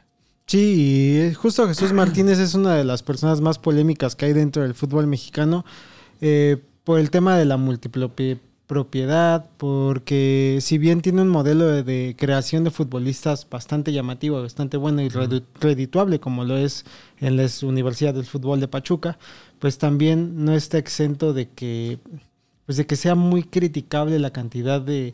[0.46, 4.74] Sí, justo Jesús Martínez es una de las personas más polémicas que hay dentro del
[4.74, 5.66] fútbol mexicano
[6.22, 12.16] eh, por el tema de la multiplicidad propiedad, porque si bien tiene un modelo de,
[12.18, 16.86] creación de futbolistas bastante llamativo, bastante bueno y redituable, como lo es
[17.20, 19.20] en la Universidad del Fútbol de Pachuca,
[19.60, 22.00] pues también no está exento de que,
[22.66, 25.14] pues de que sea muy criticable la cantidad de,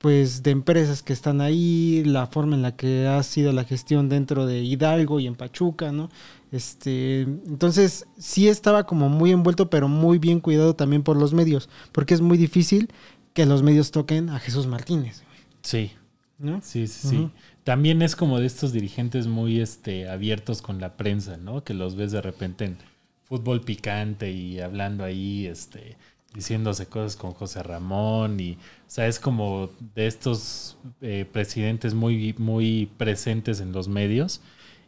[0.00, 4.08] pues de empresas que están ahí, la forma en la que ha sido la gestión
[4.08, 6.08] dentro de Hidalgo y en Pachuca, ¿no?
[6.52, 11.68] Este, entonces sí estaba como muy envuelto, pero muy bien cuidado también por los medios,
[11.92, 12.88] porque es muy difícil
[13.34, 15.22] que los medios toquen a Jesús Martínez.
[15.60, 15.92] Sí.
[16.38, 16.62] ¿No?
[16.62, 17.30] Sí, sí, sí.
[17.64, 21.62] También es como de estos dirigentes muy este, abiertos con la prensa, ¿no?
[21.62, 22.78] Que los ves de repente en
[23.24, 25.98] fútbol picante y hablando ahí, este,
[26.34, 32.34] diciéndose cosas con José Ramón y, o sea, es como de estos eh, presidentes muy,
[32.38, 34.40] muy presentes en los medios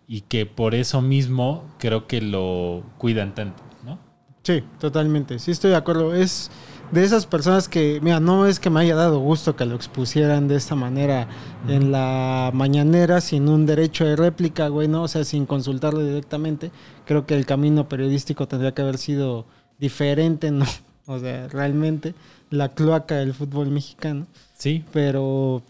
[0.06, 3.98] y que por eso mismo creo que lo cuidan tanto, ¿no?
[4.42, 5.38] Sí, totalmente.
[5.38, 6.14] Sí, estoy de acuerdo.
[6.14, 6.50] Es
[6.92, 10.46] de esas personas que, mira, no es que me haya dado gusto que lo expusieran
[10.46, 11.28] de esta manera
[11.66, 15.04] en la mañanera sin un derecho de réplica, güey, ¿no?
[15.04, 16.70] O sea, sin consultarlo directamente.
[17.06, 19.46] Creo que el camino periodístico tendría que haber sido
[19.78, 20.66] diferente, ¿no?
[21.06, 22.14] O sea, realmente
[22.50, 24.26] la cloaca del fútbol mexicano.
[24.56, 24.84] Sí.
[24.92, 25.62] Pero,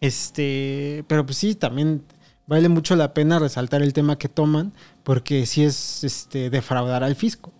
[0.00, 2.02] este, pero pues sí, también
[2.46, 4.72] vale mucho la pena resaltar el tema que toman,
[5.04, 7.52] porque sí es este, defraudar al fisco.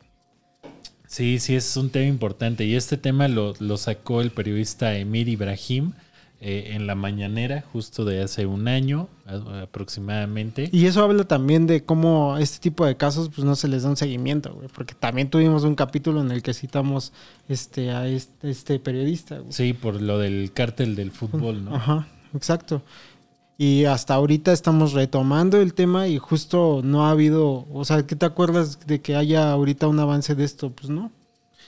[1.07, 2.65] Sí, sí, es un tema importante.
[2.65, 5.93] Y este tema lo, sacó el periodista Emir Ibrahim
[6.43, 9.09] eh, en la mañanera, justo de hace un año
[9.63, 10.71] aproximadamente.
[10.73, 13.91] Y eso habla también de cómo este tipo de casos pues no se les da
[13.91, 17.13] un seguimiento, güey, porque también tuvimos un capítulo en el que citamos
[17.47, 19.53] este a este, este periodista, güey.
[19.53, 21.75] Sí, por lo del cártel del fútbol, ¿no?
[21.75, 22.81] Ajá, exacto.
[23.59, 28.17] Y hasta ahorita estamos retomando el tema y justo no ha habido, o sea, ¿qué
[28.17, 30.71] te acuerdas de que haya ahorita un avance de esto?
[30.71, 31.13] Pues no.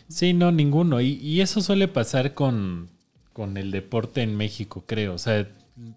[0.08, 1.02] Sí, no, ninguno.
[1.02, 2.88] Y, y eso suele pasar con,
[3.32, 5.14] con el deporte en México, creo.
[5.14, 5.48] O sea,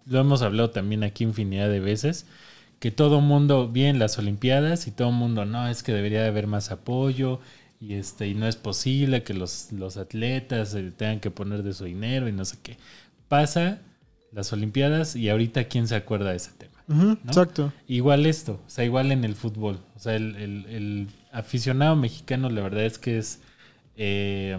[0.06, 2.26] lo hemos hablado también aquí infinidad de veces,
[2.80, 6.48] que todo mundo, bien las Olimpiadas y todo mundo, no, es que debería de haber
[6.48, 7.40] más apoyo
[7.80, 11.74] y, este, y no es posible que los, los atletas eh, tengan que poner de
[11.74, 12.78] su dinero y no sé qué.
[13.28, 13.80] Pasa
[14.32, 16.74] las Olimpiadas y ahorita quién se acuerda de ese tema.
[17.28, 17.74] Exacto.
[17.88, 19.80] Igual esto, o sea, igual en el fútbol.
[19.96, 23.40] O sea, el, el- el aficionado mexicano, la verdad es que es
[23.98, 24.58] eh,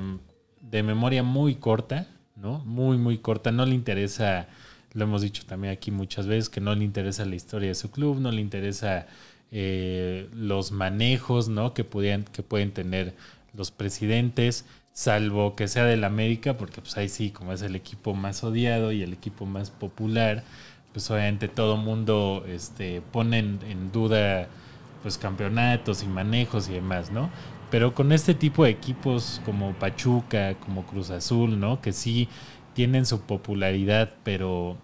[0.60, 2.06] de memoria muy corta,
[2.36, 2.58] ¿no?
[2.60, 3.52] Muy, muy corta.
[3.52, 4.48] No le interesa,
[4.92, 7.90] lo hemos dicho también aquí muchas veces, que no le interesa la historia de su
[7.90, 9.06] club, no le interesa
[9.50, 11.74] eh, los manejos, ¿no?
[11.74, 13.14] Que, podían, que pueden tener
[13.54, 18.14] los presidentes, salvo que sea del América, porque pues ahí sí, como es el equipo
[18.14, 20.44] más odiado y el equipo más popular,
[20.92, 24.48] pues obviamente todo mundo este, pone en, en duda
[25.02, 27.30] pues campeonatos y manejos y demás, ¿no?
[27.70, 31.80] Pero con este tipo de equipos como Pachuca, como Cruz Azul, ¿no?
[31.80, 32.28] Que sí
[32.74, 34.78] tienen su popularidad, pero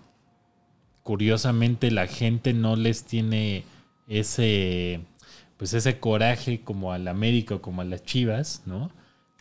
[1.02, 3.64] curiosamente la gente no les tiene
[4.08, 5.00] ese
[5.56, 8.90] pues ese coraje como al América o como a las Chivas, ¿no?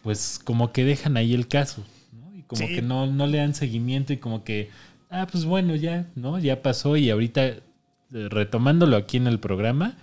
[0.04, 2.36] Pues como que dejan ahí el caso, ¿no?
[2.38, 2.76] Y como Sí.
[2.76, 4.70] que no, no le dan seguimiento y como que,
[5.10, 6.38] ah, pues bueno, ya, ¿no?
[6.38, 7.64] Ya pasó y ahorita eh,
[8.12, 9.98] retomándolo aquí en el programa,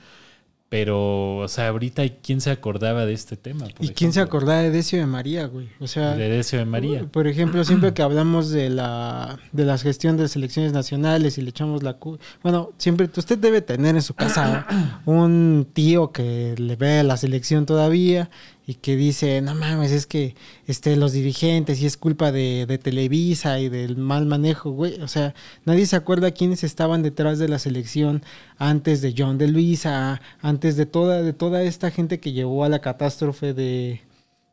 [0.68, 3.66] pero, o sea, ahorita ¿quién se acordaba de este tema?
[3.68, 5.68] por ¿Y quién se acordaba de Decio de María, güey?
[5.80, 7.06] O sea, De Decio de María.
[7.10, 11.50] Por ejemplo, siempre que hablamos de la de la gestión de selecciones nacionales y le
[11.50, 14.66] echamos la cu bueno, siempre usted debe tener en su casa
[15.06, 18.28] un tío que le ve la selección todavía
[18.68, 20.34] y que dice, no mames, es que
[20.66, 25.00] este, los dirigentes y es culpa de, Televisa y del mal manejo, güey.
[25.00, 28.22] O sea, nadie se acuerda quiénes estaban detrás de la selección
[28.58, 32.68] antes de John de Luisa, antes de toda, de toda esta gente que llevó a
[32.68, 34.02] la catástrofe de,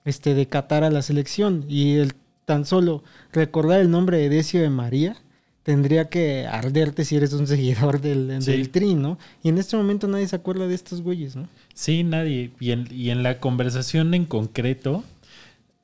[0.06, 1.65] este, de Qatar a la selección.
[1.67, 2.13] Y el
[2.45, 5.17] tan solo recordar el nombre de Decio de María
[5.65, 8.51] tendría que arderte si eres un seguidor del, Sí.
[8.51, 9.17] del Tri, ¿no?
[9.43, 11.49] Y en este momento nadie se acuerda de estos güeyes, ¿no?
[11.73, 12.51] Sí, nadie.
[12.60, 15.04] Y en, y en la conversación en concreto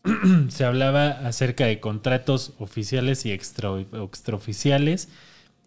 [0.50, 3.70] se hablaba acerca de contratos oficiales y extra,
[4.04, 5.10] extraoficiales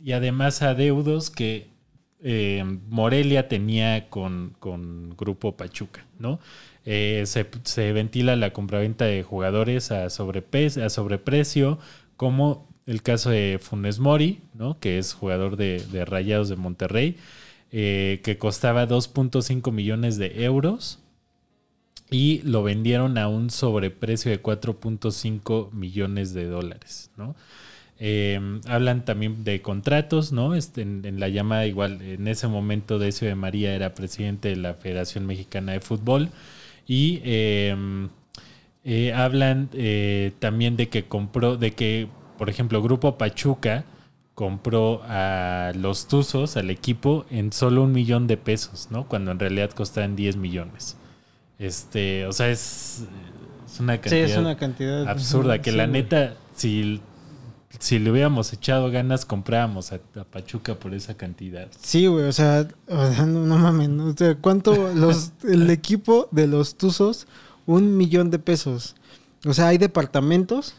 [0.03, 1.68] y además adeudos que
[2.22, 6.40] eh, Morelia tenía con, con Grupo Pachuca, ¿no?
[6.87, 11.79] Eh, se, se ventila la compraventa de jugadores a, sobrepe- a sobreprecio,
[12.16, 14.79] como el caso de Funes Mori, ¿no?
[14.79, 17.16] que es jugador de, Rayados de Monterrey,
[17.73, 21.01] eh, que costaba 2.5 millones de euros
[22.11, 27.35] y lo vendieron a un sobreprecio de 4.5 millones de dólares, ¿no?
[27.99, 30.55] Eh, hablan también de contratos, ¿no?
[30.55, 34.75] Este, en, la llamada igual, en ese momento Decio de María era presidente de la
[34.75, 36.31] Federación Mexicana de Fútbol
[36.87, 37.75] y eh,
[38.85, 43.85] eh, hablan eh, también de que compró, de que, por ejemplo, Grupo Pachuca
[44.35, 49.07] compró a los Tuzos, al equipo, en solo un millón de pesos, ¿no?
[49.07, 50.97] Cuando en realidad costaban 10 millones.
[51.59, 53.05] Este, o sea, es,
[53.66, 57.01] es una Sí, cantidad es una cantidad absurda que sí, la neta, si,
[57.79, 61.68] si le hubiéramos echado ganas, comprábamos a, a Pachuca por esa cantidad.
[61.81, 64.07] Sí, güey, o sea, o sea, no, no mames, ¿no?
[64.07, 67.29] O sea, ¿cuánto los, el equipo de los Tuzos?
[67.66, 68.97] Un millón de pesos.
[69.47, 70.75] O sea, hay departamentos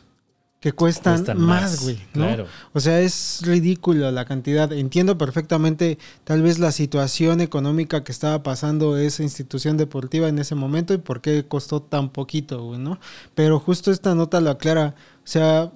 [0.66, 2.26] que cuestan, Cuestan más, güey, ¿no?
[2.26, 2.48] claro.
[2.74, 4.74] O sea, es ridículo la cantidad.
[4.74, 10.56] Entiendo perfectamente tal vez la situación económica que estaba pasando esa institución deportiva en ese
[10.56, 12.98] momento y por qué costó tan poquito, güey, ¿no?
[13.36, 14.96] Pero justo esta nota lo aclara.
[15.18, 15.72] O sea,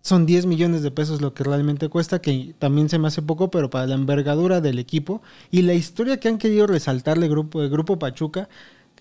[0.00, 3.50] son 10 millones de pesos lo que realmente cuesta, que también se me hace poco,
[3.50, 7.68] pero para la envergadura del equipo y la historia que han querido resaltarle grupo de
[7.68, 8.48] Grupo Pachuca,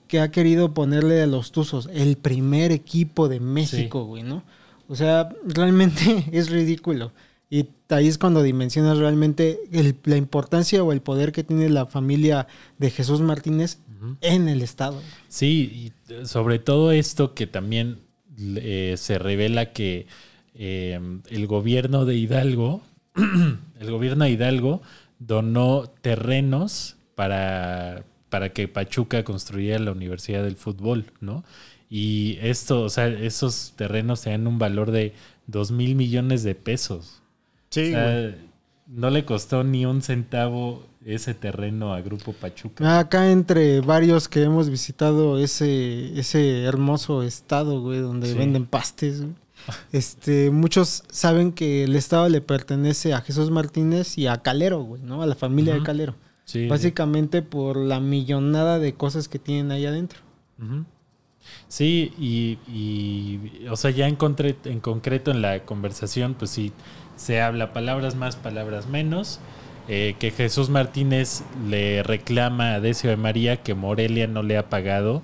[0.10, 4.43] que ha querido ponerle a los Tuzos el primer equipo de México, güey, ¿no?
[4.91, 7.13] O sea, realmente es ridículo.
[7.49, 11.86] Y ahí es cuando dimensionas realmente el- la importancia o el poder que tiene la
[11.86, 12.47] familia
[12.78, 13.80] de Jesús Martínez
[14.22, 15.01] en el Estado.
[15.28, 17.99] Sí, y eh, sobre todo esto que también
[18.38, 20.07] eh, se revela que
[20.55, 20.99] eh,
[21.30, 22.82] el gobierno de Hidalgo,
[23.80, 24.82] el gobierno de Hidalgo
[25.20, 31.43] donó terrenos para, para que Pachuca construyera la Universidad del Fútbol, ¿no?
[31.89, 35.13] Y esto, o sea, esos terrenos tenían un valor de
[35.47, 37.21] 2 mil millones de pesos.
[37.69, 38.36] Sí, O sea,
[38.88, 42.99] no le costó ni un centavo ese terreno a Grupo Pachuca.
[42.99, 48.38] Acá entre varios que hemos visitado ese, ese hermoso estado, güey, donde Sí.
[48.38, 49.34] venden pastes, güey.
[49.91, 55.01] Este, muchos saben que el estado le pertenece a Jesús Martínez y a Calero, güey,
[55.03, 55.21] ¿no?
[55.21, 55.84] A la familia de.
[55.84, 56.15] Calero.
[56.52, 60.20] Sí, Básicamente por la millonada de cosas que tienen ahí adentro.
[61.70, 66.74] Sí, y, y, o sea, ya encontré en concreto en la conversación, pues sí,
[67.16, 69.39] se habla palabras más, palabras menos,
[69.88, 74.70] eh, que Jesús Martínez le reclama a Decio de María que Morelia no le ha
[74.70, 75.24] pagado,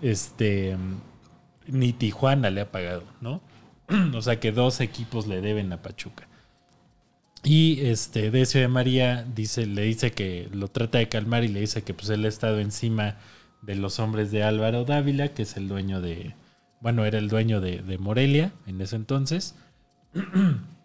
[0.00, 0.78] este,
[1.66, 3.42] ni Tijuana le ha pagado, ¿no?
[4.14, 6.26] o sea, que dos equipos le deben a Pachuca.
[7.44, 11.60] Y este Decio de María dice, le dice que lo trata de calmar y le
[11.60, 13.16] dice que pues él ha estado encima
[13.62, 16.34] de los hombres de Álvaro Dávila, que es el dueño de,
[16.80, 19.54] bueno, era el dueño de, de Morelia en ese entonces.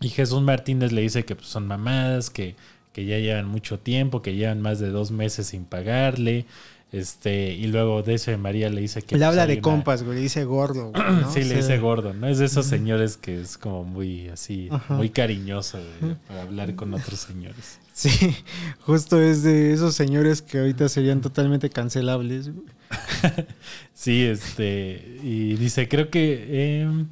[0.00, 2.54] Y Jesús Martínez le dice que pues, son mamadas, que,
[2.92, 6.46] que ya llevan mucho tiempo, que llevan más de dos meses sin pagarle.
[6.90, 9.14] Este, y luego de María le dice que.
[9.16, 11.30] le pues, habla de una- compas, güey, le dice gordo, güey, ¿no?
[11.32, 12.28] Sí, O le dice gordo, ¿no?
[12.28, 14.94] Es de esos señores que es como muy así, Ajá.
[14.94, 17.78] muy cariñoso güey, para hablar con otros señores.
[17.92, 18.10] Sí,
[18.80, 22.52] justo es de esos señores que ahorita serían totalmente cancelables.
[22.54, 22.66] güey.
[23.92, 27.04] Sí, este, y dice, creo que, eh,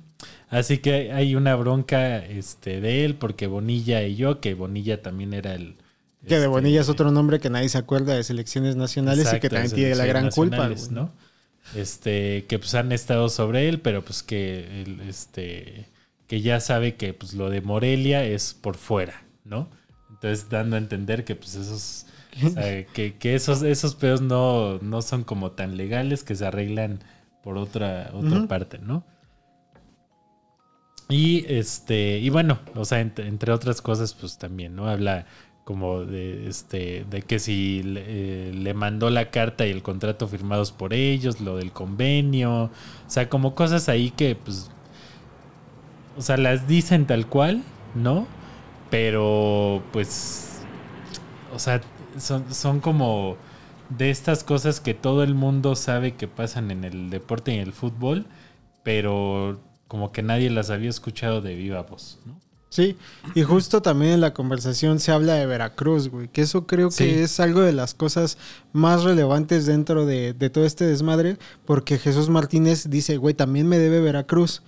[0.51, 5.35] así que hay una bronca este, de él, porque Bonilla y yo, que Bonilla también
[5.35, 5.75] era el...
[6.27, 9.41] Que de este, Bonilla es otro nombre que nadie se acuerda de selecciones nacionales y
[9.41, 10.69] que también tiene la gran culpa.
[10.69, 11.05] nacionales, güey.
[11.05, 11.13] ¿no?
[11.75, 15.89] Este, que pues han estado sobre él, pero pues que, este,
[16.27, 19.69] que ya sabe que pues lo de Morelia es por fuera, ¿no?
[20.11, 22.07] Entonces dando a entender que pues esos...
[22.45, 26.47] o sea, que, que esos, esos pedos no, no son como tan legales que se
[26.47, 27.01] arreglan
[27.43, 29.05] por otra, otra parte, ¿no?
[31.09, 34.89] Y este, y bueno, o sea, entre, entre otras cosas, pues también, ¿no?
[34.89, 35.27] Habla
[35.67, 40.29] como de este, de que si le, eh, le mandó la carta y el contrato
[40.29, 42.71] firmados por ellos, lo del convenio, o
[43.09, 44.71] sea, como cosas ahí que, pues,
[46.17, 47.65] o sea, las dicen tal cual,
[47.97, 48.29] ¿no?
[48.91, 50.61] Pero, pues,
[51.53, 51.81] o sea,
[52.17, 53.37] son, son como
[53.89, 57.63] de estas cosas que todo el mundo sabe que pasan en el deporte y en
[57.63, 58.27] el fútbol,
[58.85, 62.46] pero como que nadie las había escuchado de viva voz, ¿no?
[62.69, 62.97] Sí,
[63.35, 67.05] y justo también en la conversación se habla de Veracruz, güey, que eso creo Sí.
[67.05, 68.39] que es algo de las cosas
[68.73, 73.79] más relevantes dentro de, de todo este desmadre, porque Jesús Martínez dice, güey, también me
[73.79, 74.63] debe Veracruz.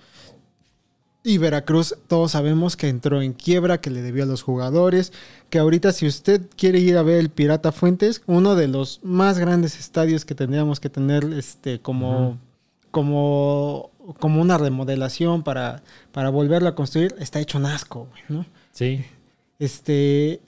[1.21, 5.11] Y Veracruz, todos sabemos que entró en quiebra, que le debió a los jugadores,
[5.49, 9.37] que ahorita si usted quiere ir a ver el Pirata Fuentes, uno de los más
[9.37, 12.39] grandes estadios que tendríamos que tener este como,
[12.89, 18.45] como, como una remodelación para, para volverlo a construir, está hecho un asco, güey, ¿no?
[18.71, 19.03] Sí,
[19.59, 20.41] Este.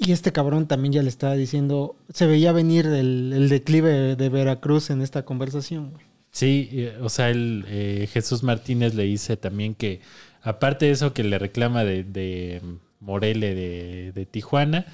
[0.00, 1.96] Y este cabrón también ya le estaba diciendo.
[2.12, 6.04] Se veía venir el, el declive de Veracruz en esta conversación, güey.
[6.30, 10.00] Sí, eh, o sea, el, eh, Jesús Martínez le dice también que,
[10.42, 12.62] aparte de eso que le reclama de, de
[13.00, 14.86] Morele de, de Tijuana,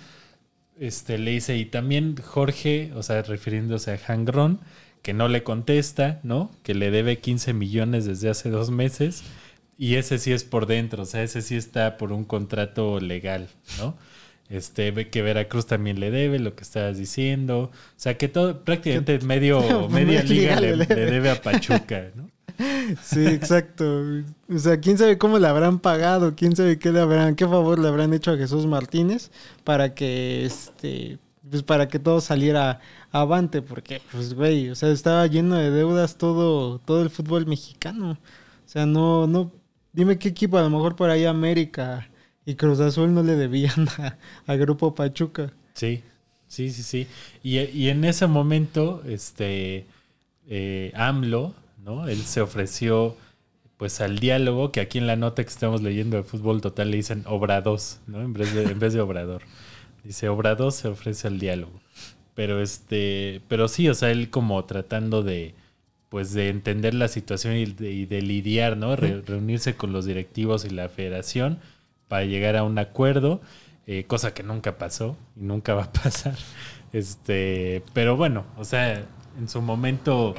[0.79, 4.61] este, le dice, y también Jorge, o sea, refiriéndose a Hangrón,
[5.05, 6.51] que no le contesta, ¿no?
[6.65, 9.23] Que le debe 15 millones desde hace dos meses,
[9.79, 13.49] y ese sí es por dentro, o sea, ese sí está por un contrato legal,
[13.79, 13.95] ¿no?
[14.49, 17.71] Este, que Veracruz también le debe lo que estabas diciendo.
[17.71, 22.29] O sea, que todo, prácticamente medio, media liga le, le debe a Pachuca, ¿no?
[23.03, 24.03] Sí, exacto.
[24.49, 27.79] O sea, quién sabe cómo le habrán pagado, quién sabe qué le habrán, qué favor
[27.79, 29.31] le habrán hecho a Jesús Martínez
[29.65, 31.19] para que este.
[31.51, 32.81] Pues para que todo saliera
[33.15, 38.19] avante, porque, pues, güey, o sea, estaba lleno de deudas todo, todo el fútbol mexicano.
[38.67, 39.53] O sea, no, no,
[39.93, 42.09] dime qué equipo, a lo mejor por ahí América
[42.45, 45.53] y Cruz Azul no le debían a, a Grupo Pachuca.
[45.75, 46.03] Sí,
[46.49, 47.07] sí, sí, sí.
[47.45, 49.87] Y, y en ese momento, este,
[50.49, 51.55] eh, AMLO,
[51.85, 52.09] ¿no?
[52.09, 53.17] Él se ofreció,
[53.77, 56.97] pues, al diálogo, que aquí en la nota que estamos leyendo de Fútbol Total le
[56.97, 58.21] dicen Obrados, ¿no?
[58.23, 59.43] En vez de, en vez de Obrador.
[60.03, 61.84] Dice, Obrados se ofrece al diálogo.
[62.35, 65.55] Pero este, pero sí, o sea, él como tratando de,
[66.09, 68.97] pues, de entender la situación y de, y de lidiar, ¿no?
[68.97, 71.59] Re- reunirse con los directivos y la federación
[72.09, 73.41] para llegar a un acuerdo,
[73.87, 76.37] eh, cosa que nunca pasó y nunca va a pasar.
[76.93, 79.05] Este, pero bueno, o sea,
[79.37, 80.37] en su momento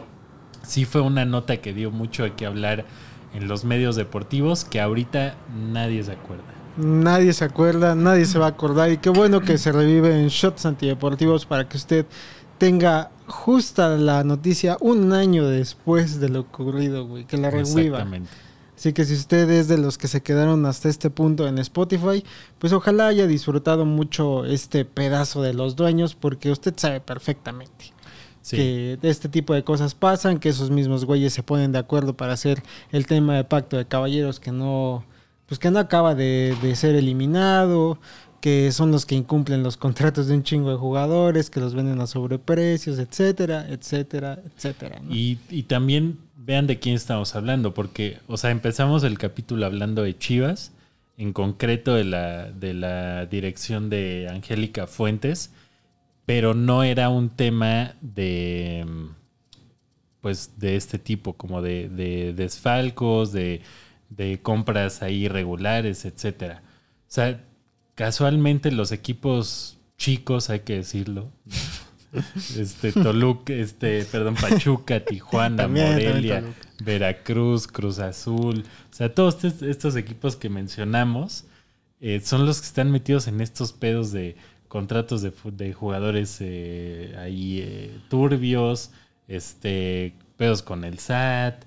[0.64, 2.86] sí fue una nota que dio mucho de qué hablar
[3.34, 6.55] en los medios deportivos que ahorita nadie se acuerda.
[6.78, 8.92] Nadie se acuerda, nadie se va a acordar.
[8.92, 12.06] Y qué bueno que se revive en Shots Antideportivos para que usted
[12.58, 17.26] tenga justa la noticia un año después de lo ocurrido, güey.
[17.26, 17.98] Que la reviva.
[18.00, 18.30] Exactamente.
[18.78, 22.26] Así que si usted es de los que se quedaron hasta este punto en Spotify,
[22.60, 27.94] pues ojalá haya disfrutado mucho este pedazo de los dueños, porque usted sabe perfectamente
[28.42, 28.58] Sí.
[28.58, 32.34] que este tipo de cosas pasan, que esos mismos güeyes se ponen de acuerdo para
[32.34, 32.62] hacer
[32.92, 35.04] el tema de pacto de caballeros que no,
[35.48, 38.00] pues que no acaba de, de ser eliminado,
[38.42, 42.00] que son los que incumplen los contratos de un chingo de jugadores, que los venden
[42.00, 45.02] a sobreprecios, etcétera, etcétera, etcétera.
[45.10, 50.04] Y, y también vean de quién estamos hablando, porque, o sea, empezamos el capítulo hablando
[50.04, 50.74] de Chivas,
[51.18, 55.52] en concreto de la, de la dirección de Angélica Fuentes,
[56.26, 58.86] pero no era un tema de,
[60.22, 63.62] pues, de este tipo, como de, de desfalcos, de,
[64.10, 66.64] de compras ahí irregulares, etcétera.
[67.02, 67.44] O sea,
[67.96, 71.32] casualmente los equipos chicos, hay que decirlo,
[72.58, 76.44] este Toluca, este, perdón, Pachuca, Tijuana, También, Morelia.
[76.84, 81.46] Veracruz, Cruz Azul, o sea, todos estos, estos equipos que mencionamos
[82.02, 84.36] eh, son los que están metidos en estos pedos de
[84.68, 88.92] contratos de, de jugadores eh, ahí eh, turbios,
[89.28, 91.64] este, pedos con el SAT,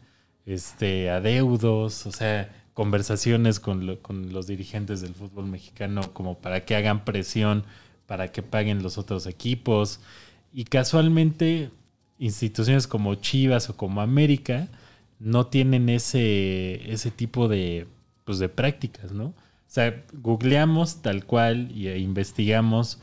[0.48, 6.64] este, adeudos, o sea, conversaciones con, lo- con los dirigentes del fútbol mexicano como para
[6.64, 7.64] que hagan presión
[8.06, 10.00] para que paguen los otros equipos.
[10.52, 11.70] Y casualmente
[12.18, 14.68] instituciones como Chivas o como América
[15.20, 17.86] no tienen ese, ese tipo de,
[18.24, 19.26] pues, de prácticas, ¿no?
[19.26, 19.34] O
[19.70, 22.98] sea, googleamos tal cual e investigamos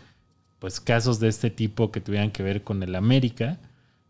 [0.60, 3.60] pues casos de este tipo que tuvieran que ver con el América,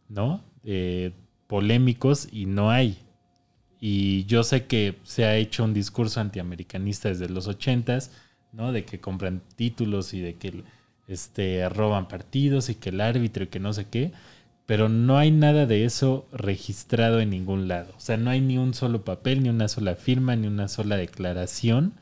[0.10, 0.42] ¿no?
[0.64, 1.12] Eh,
[1.48, 2.98] polémicos y no hay.
[3.80, 8.12] Y yo sé que se ha hecho un discurso antiamericanista desde los ochentas,
[8.52, 8.72] ¿no?
[8.72, 10.64] De que compran títulos y de que
[11.08, 14.12] este, roban partidos y que el árbitro y que no sé qué.
[14.66, 17.94] Pero no hay nada de eso registrado en ningún lado.
[17.98, 20.98] O sea, no hay ni un solo papel, ni una sola firma, ni una sola
[20.98, 21.94] declaración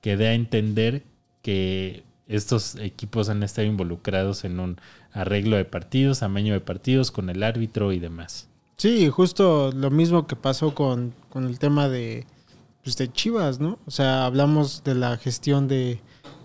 [0.00, 1.02] que dé a entender
[1.42, 4.80] que estos equipos han estado involucrados en un
[5.12, 8.48] arreglo de partidos, amaño de partidos con el árbitro y demás.
[8.76, 12.26] Sí, justo lo mismo que pasó con, con el tema de,
[12.84, 13.78] pues, de Chivas, ¿no?
[13.86, 16.00] O sea, hablamos de la gestión de,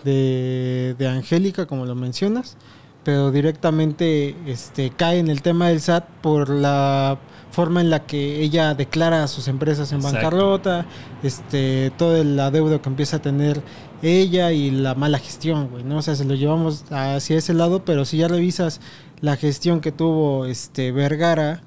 [0.05, 2.55] de, de Angélica, como lo mencionas,
[3.03, 7.19] pero directamente este, cae en el tema del SAT por la
[7.51, 10.15] forma en la que ella declara a sus empresas en Exacto.
[10.15, 10.85] bancarrota,
[11.23, 13.61] este, todo el adeudo que empieza a tener
[14.01, 15.97] ella y la mala gestión, güey, ¿no?
[15.97, 18.79] O sea, se lo llevamos hacia ese lado, pero si ya revisas
[19.19, 21.61] la gestión que tuvo este Vergara,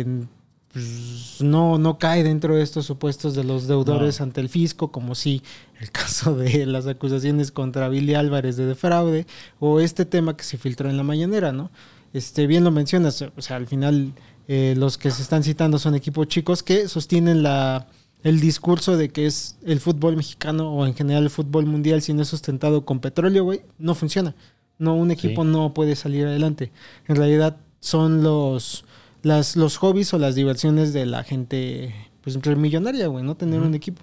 [0.00, 0.28] en,
[0.72, 4.24] pues, no, no cae dentro de estos supuestos de los deudores No.
[4.24, 5.42] ante el fisco, como si
[5.80, 9.26] el caso de las acusaciones contra Billy Álvarez de fraude
[9.60, 11.70] o este tema que se filtró en la mañanera, ¿no?
[12.12, 14.12] Este, bien lo mencionas, o sea, al final
[14.48, 17.86] eh, los que se están citando son equipos chicos que sostienen la,
[18.22, 22.12] el discurso de que es el fútbol mexicano o en general el fútbol mundial si
[22.12, 24.34] no es sustentado con petróleo, güey, no funciona.
[24.78, 25.48] No, un equipo Sí.
[25.48, 26.72] no puede salir adelante.
[27.08, 28.84] En realidad son los,
[29.22, 33.74] las, los hobbies o las diversiones de la gente pues millonaria, güey, no tener un
[33.74, 34.02] equipo.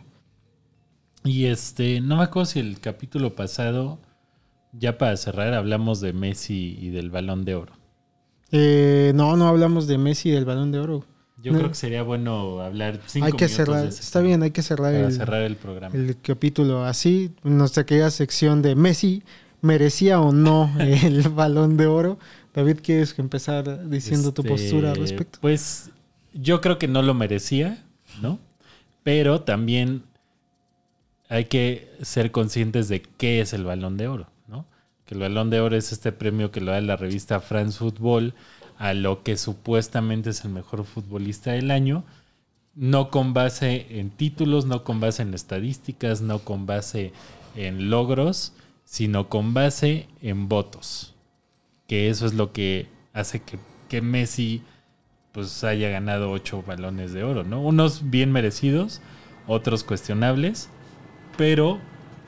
[1.23, 3.99] Y este, no me acuerdo si el capítulo pasado,
[4.73, 7.73] ya para cerrar, hablamos de Messi y del balón de oro.
[8.51, 11.05] Eh, no, no hablamos de Messi y del balón de oro.
[11.41, 11.59] Yo No.
[11.59, 14.51] creo que sería bueno hablar cinco hay que minutos cerrar, de ese está bien, hay
[14.51, 15.95] que cerrar para el, cerrar el programa.
[15.95, 17.31] el capítulo así.
[17.43, 19.23] Nuestra querida sección de Messi,
[19.61, 22.19] ¿merecía o no el balón de oro?
[22.59, 25.39] David, ¿quieres empezar diciendo tu Este, postura al respecto?
[25.39, 25.91] Pues
[26.33, 27.85] yo creo que no lo merecía,
[28.21, 28.37] ¿no?
[29.01, 30.03] Pero también
[31.29, 34.65] hay que ser conscientes de qué es el balón de oro, ¿no?
[35.05, 38.33] Que el balón de oro es este premio que lo da la revista France Football
[38.77, 42.03] a lo que supuestamente es el mejor futbolista del año,
[42.75, 47.13] no con base en títulos, no con base en estadísticas, no con base
[47.55, 48.51] en logros,
[48.83, 51.15] sino con base en votos
[51.89, 53.57] que eso es lo que hace que,
[53.89, 54.61] que Messi
[55.33, 57.61] pues haya ganado ocho balones de oro, ¿no?
[57.61, 59.01] Unos bien merecidos,
[59.47, 60.69] otros cuestionables,
[61.35, 61.79] pero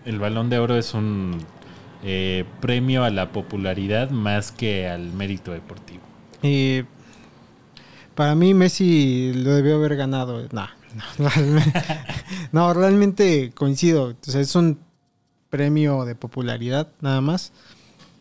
[0.06, 1.38] el balón de oro es un
[2.04, 6.02] eh, premio a la popularidad más que al mérito deportivo.
[6.42, 6.86] Eh,
[8.16, 10.48] para mí Messi lo debió haber ganado.
[10.52, 10.68] No,
[12.52, 14.16] no, realmente coincido.
[14.26, 14.80] Es un
[15.52, 17.54] premio de popularidad nada más.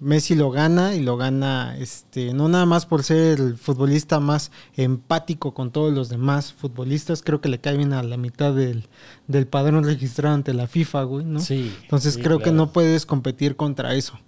[0.00, 4.50] Messi lo gana y lo gana este no nada más por ser el futbolista más
[4.74, 8.88] empático con todos los demás futbolistas, creo que le cae bien a la mitad del,
[9.28, 11.40] del padrón registrado ante la FIFA, güey, ¿no?
[11.40, 11.70] Sí.
[11.82, 14.18] Entonces sí, creo que no puedes competir contra eso.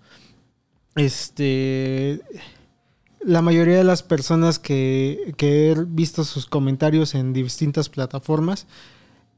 [0.94, 2.20] Este.
[3.20, 8.66] La mayoría de las personas que, que he visto sus comentarios en distintas plataformas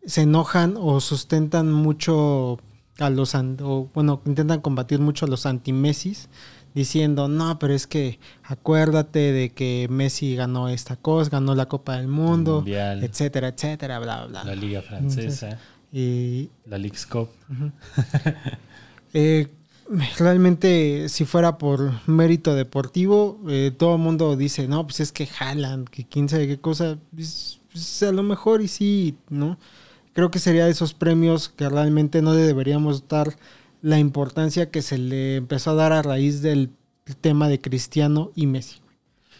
[0.06, 2.58] se enojan o sustentan mucho
[2.98, 6.28] a los, o bueno, intentan combatir mucho a los anti-Messis
[6.74, 11.96] diciendo, no, pero es que acuérdate de que Messi ganó esta cosa, ganó la Copa
[11.96, 13.02] del Mundo, Mundial.
[13.04, 14.54] etcétera, etcétera, bla, bla, La.
[14.54, 15.58] Liga Francesa,
[15.92, 17.28] Y la League's Cup.
[19.16, 19.46] Eh,
[20.18, 25.28] realmente, si fuera por mérito deportivo, eh, todo el mundo dice, no, pues es que
[25.38, 26.98] Haaland, que quién sabe qué cosa.
[27.14, 29.56] Pues, pues, a lo mejor y sí, ¿no?
[30.14, 33.36] Creo que sería de esos premios que realmente no le deberíamos dar
[33.82, 36.70] la importancia que se le empezó a dar a raíz del
[37.20, 38.78] tema de Cristiano y Messi.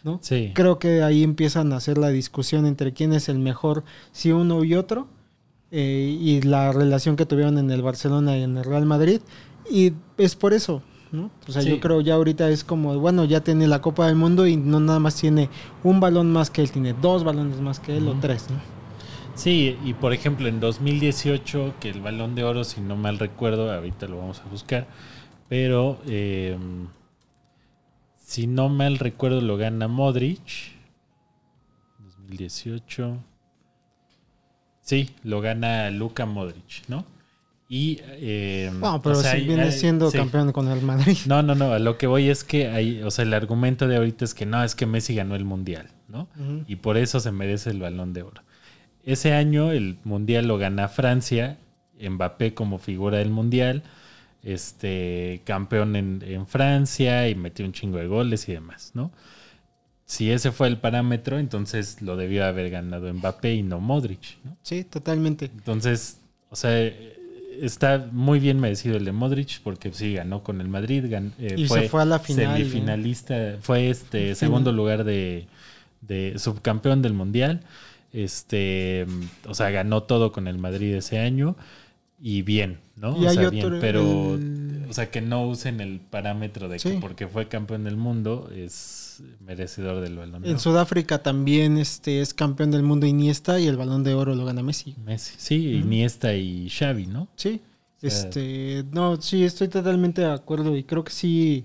[0.02, 0.18] ¿no?
[0.20, 0.50] Sí.
[0.54, 4.62] Creo que ahí empiezan a hacer la discusión entre quién es el mejor, si uno
[4.62, 5.08] y otro,
[5.70, 9.20] eh, y la relación que tuvieron en el Barcelona y en el Real Madrid.
[9.70, 11.30] Y es por eso, ¿no?
[11.48, 11.70] O sea, Sí.
[11.70, 14.78] yo creo ya ahorita es como, bueno, ya tiene la Copa del Mundo y no
[14.78, 15.48] nada más tiene
[15.82, 18.56] un balón más que él, tiene dos balones más que él o tres, ¿no?
[19.34, 23.72] Sí, y por ejemplo en 2018, que el balón de oro, si no mal recuerdo,
[23.72, 24.86] ahorita lo vamos a buscar,
[25.48, 26.56] pero eh,
[28.16, 30.72] si no mal recuerdo lo gana Modric.
[31.98, 33.18] 2018.
[34.80, 37.04] Sí, lo gana Luka Modric, ¿no?
[37.68, 38.00] Y...
[38.02, 40.18] eh, No, pero o sea, si viene hay- siendo sí.
[40.18, 41.16] campeón con el Madrid.
[41.26, 43.96] No, no, no, a lo que voy es que hay, o sea, el argumento de
[43.96, 46.28] ahorita es que no, es que Messi ganó el Mundial, ¿no?
[46.68, 48.42] Y por eso se merece el balón de oro.
[49.04, 51.58] Ese año el mundial lo gana Francia,
[52.00, 53.82] Mbappé como figura del mundial,
[54.42, 59.10] este campeón en, en Francia y metió un chingo de goles y demás, ¿no?
[60.06, 64.56] Si ese fue el parámetro, entonces lo debió haber ganado Mbappé y no Modric, ¿no?
[64.62, 65.46] Sí, totalmente.
[65.46, 66.18] Entonces,
[66.50, 66.92] o sea,
[67.60, 71.54] está muy bien merecido el de Modric porque sí ganó con el Madrid, gan- eh,
[71.58, 72.64] Y se fue a la final, ¿eh?
[72.64, 75.46] semifinalista, fue este segundo lugar de,
[76.02, 77.60] de subcampeón del mundial.
[78.14, 79.06] Este,
[79.46, 81.56] o sea, ganó todo con el Madrid ese año
[82.20, 83.20] y bien, ¿no?
[83.20, 86.90] Y o sea, bien, pero el- o sea, que no usen el parámetro de que
[87.00, 90.42] porque fue campeón del mundo es merecedor del balón.
[90.42, 90.60] de En oro.
[90.62, 94.62] Sudáfrica también este es campeón del mundo Iniesta y el balón de oro lo gana
[94.62, 94.94] Messi.
[95.04, 95.72] Messi, sí.
[95.72, 97.26] Iniesta y Xavi, ¿no?
[97.34, 97.60] Sí.
[97.96, 101.64] O sea, Este, no, sí, estoy totalmente de acuerdo y creo que sí,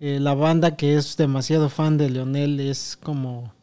[0.00, 3.53] eh, la banda que es demasiado fan de Leonel es como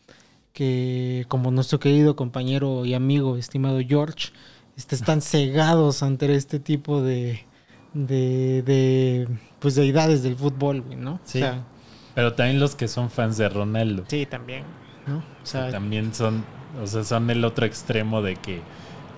[0.62, 4.30] que, como nuestro querido compañero y amigo, estimado George,
[4.78, 7.48] este, están cegados ante este tipo de,
[7.94, 11.20] de, de pues, deidades del fútbol, güey, ¿no?
[11.24, 11.40] Sí.
[11.40, 11.66] O sea,
[12.14, 14.08] Pero también los que son fans de Ronaldo.
[14.08, 14.66] sí, también,
[15.08, 15.26] ¿no?
[15.42, 16.46] O que sea, también son,
[16.80, 18.62] o sea, son el otro extremo de que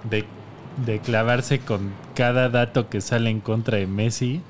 [0.10, 0.26] de,
[0.78, 4.42] de clavarse con cada dato que sale en contra de Messi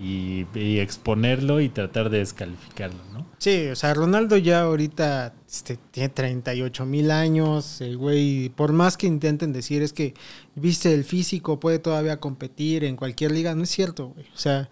[0.00, 0.46] y,
[0.78, 3.26] exponerlo y tratar de descalificarlo, ¿no?
[3.38, 8.96] Sí, o sea, Ronaldo ya ahorita este, tiene 38 mil años, el güey, por más
[8.96, 10.14] que intenten decir es que,
[10.54, 14.26] viste, el físico puede todavía competir en cualquier liga, no es cierto, güey.
[14.34, 14.68] O sea,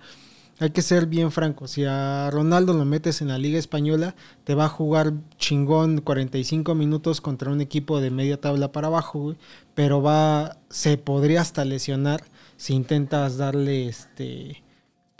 [0.60, 1.70] hay que ser bien francos.
[1.72, 4.14] Si a Ronaldo lo metes en la liga española,
[4.44, 9.20] te va a jugar chingón 45 minutos contra un equipo de media tabla para abajo,
[9.20, 9.36] güey.
[9.74, 12.24] Pero va, se podría hasta lesionar
[12.58, 14.62] si intentas darle este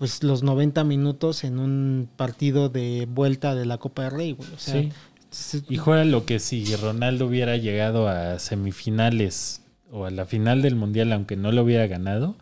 [0.00, 4.48] pues los 90 minutos en un partido de vuelta de la Copa del Rey, güey.
[4.52, 4.88] O sea, Sí.
[5.30, 10.62] se- Y juega lo que si Ronaldo hubiera llegado a semifinales o a la final
[10.62, 12.34] del Mundial, aunque no lo hubiera ganado,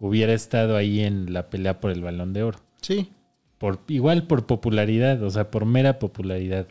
[0.00, 2.58] hubiera estado ahí en la pelea por el balón de oro.
[2.80, 3.10] sí.
[3.58, 6.66] Por, igual por popularidad, o sea, por mera popularidad.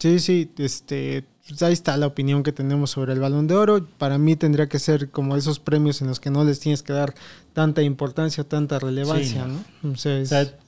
[0.00, 3.86] Sí, sí, este, pues ahí está la opinión que tenemos sobre el Balón de Oro.
[3.98, 6.92] Para mí tendría que ser como esos premios en los que no les tienes que
[6.92, 7.14] dar
[7.52, 9.92] tanta importancia, tanta relevancia, Sí, ¿no?
[9.92, 10.24] O sea,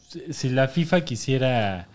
[0.08, 1.88] si- si la FIFA quisiera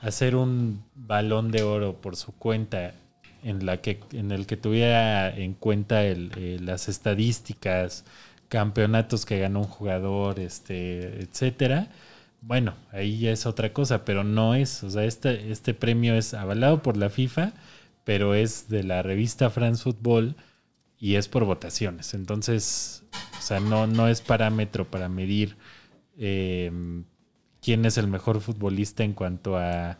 [0.00, 2.94] hacer un balón de oro por su cuenta
[3.42, 8.04] en la que en el que tuviera en cuenta el, eh, las estadísticas,
[8.48, 11.88] campeonatos que ganó un jugador, este, etcétera,
[12.42, 16.32] bueno, ahí ya es otra cosa, pero no es, o sea, este, este premio es
[16.34, 17.52] avalado por la FIFA,
[18.06, 20.36] pero es de la revista France Football
[20.96, 22.14] y es por votaciones.
[22.14, 23.02] Entonces,
[23.36, 25.56] o sea, no, no es parámetro para medir
[26.16, 26.70] eh,
[27.60, 29.98] quién es el mejor futbolista en cuanto a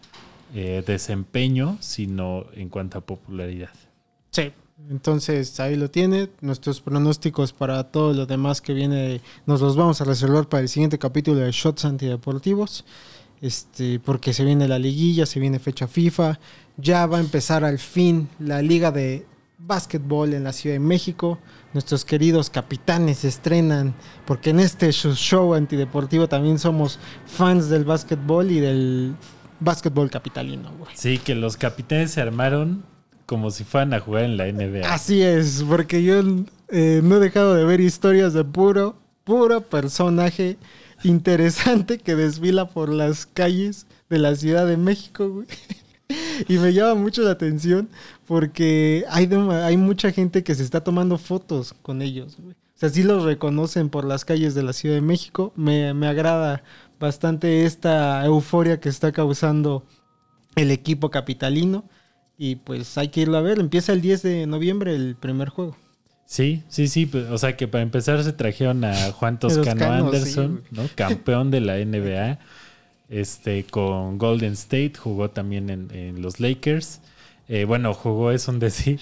[0.54, 3.74] eh, desempeño, sino en cuanto a popularidad.
[4.30, 4.52] Sí.
[4.88, 6.28] Entonces ahí lo tiene.
[6.42, 10.68] Nuestros pronósticos para todo lo demás que viene nos los vamos a reservar para el
[10.68, 12.84] siguiente capítulo de Shots Antideportivos.
[13.46, 16.38] Este, porque se viene la liguilla, se viene fecha FIFA.
[16.76, 19.24] Ya va a empezar al fin la liga de
[19.58, 21.38] básquetbol en la Ciudad de México.
[21.72, 23.94] Nuestros queridos capitanes se estrenan.
[24.26, 29.14] Porque en este show- antideportivo también somos fans del básquetbol y del
[29.60, 30.90] básquetbol capitalino, güey.
[30.94, 32.84] Sí, que los capitanes se armaron
[33.26, 34.92] como si fueran a jugar en la NBA.
[34.92, 36.20] Así es, porque yo
[36.68, 40.58] eh, no he dejado de ver historias de puro, puro personaje
[41.04, 45.44] interesante que desfila por las calles de la Ciudad de México.
[46.48, 47.88] Y me llama mucho la atención
[48.26, 52.52] porque hay, dem- hay mucha gente que se está tomando fotos con ellos, güey.
[52.52, 55.52] O sea, sí los reconocen por las calles de la Ciudad de México.
[55.56, 56.62] Me, me agrada
[57.00, 59.84] bastante esta euforia que está causando
[60.56, 61.84] el equipo capitalino.
[62.38, 63.58] Y pues hay que irlo a ver.
[63.58, 65.76] Empieza el 10 de noviembre el primer juego.
[66.26, 67.06] Sí, sí, sí.
[67.06, 70.82] pues, O sea que para empezar se trajeron a Juan Toscano sí, Anderson, ¿no?
[70.94, 72.38] Campeón de la NBA.
[73.08, 77.00] Este, con Golden State, jugó también en, en los Lakers.
[77.48, 79.00] Eh, bueno, jugó es un decir.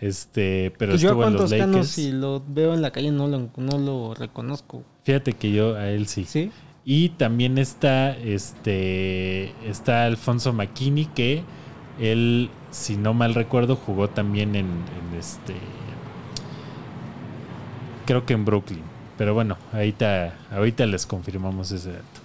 [0.00, 1.88] Este, pero Pues yo a estuvo en los Toscano, Lakers.
[1.90, 4.82] si lo veo en la calle, no lo, no lo reconozco.
[5.04, 6.24] Fíjate que yo a él sí.
[6.24, 6.50] ¿Sí?
[6.84, 11.44] Y también está este está Alfonso McKinney que
[12.00, 15.54] él, si no mal recuerdo, jugó también en, en este
[18.04, 18.82] creo que en Brooklyn.
[19.18, 22.22] Pero bueno, ahorita, ahorita les confirmamos ese dato.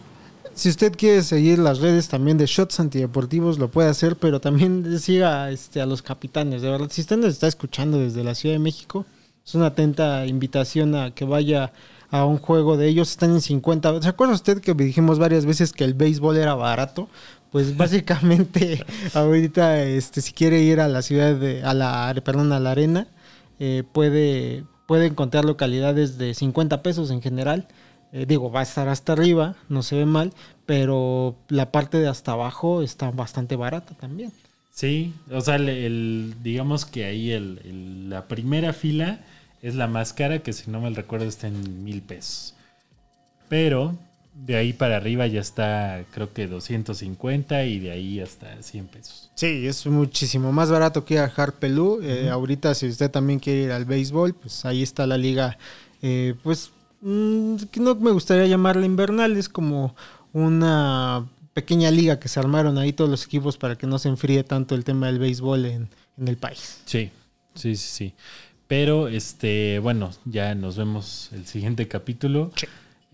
[0.53, 4.99] Si usted quiere seguir las redes también de Shots Antideportivos, lo puede hacer, pero también
[4.99, 6.61] siga este, a los capitanes.
[6.63, 9.05] De verdad, si usted nos está escuchando desde la Ciudad de México,
[9.45, 11.71] es una atenta invitación a que vaya
[12.09, 13.11] a un juego de ellos.
[13.11, 14.01] Están en 50.
[14.01, 17.07] ¿Se acuerda usted que dijimos varias veces que el béisbol era barato?
[17.51, 22.59] Pues básicamente ahorita, este, si quiere ir a la ciudad de, a la, perdón, a
[22.59, 23.07] la arena,
[23.59, 27.67] eh, puede, puede encontrar localidades de 50 pesos en general.
[28.13, 30.33] Eh, digo, va a estar hasta arriba, no se ve mal,
[30.65, 34.31] pero la parte de hasta abajo está bastante barata también.
[34.71, 39.19] Sí, o sea, el, digamos que ahí el, la primera fila
[39.61, 42.53] es la más cara, que si no mal recuerdo está en mil pesos.
[43.49, 43.95] Pero
[44.45, 49.29] de ahí para arriba ya está, creo que 250 y de ahí hasta 100 pesos.
[49.35, 51.99] Sí, es muchísimo más barato que ir a Harpelú.
[52.03, 55.57] Eh, Ahorita, si usted también quiere ir al béisbol, pues ahí está la liga.
[56.01, 56.71] eh, pues
[57.01, 59.95] mm, no me gustaría llamarla invernal, es como
[60.33, 64.43] una pequeña liga que se armaron ahí todos los equipos para que no se enfríe
[64.43, 66.81] tanto el tema del béisbol en, en el país.
[66.85, 67.09] Sí,
[67.55, 68.13] sí, sí, sí.
[68.67, 72.51] Pero, este, bueno, ya nos vemos el siguiente capítulo.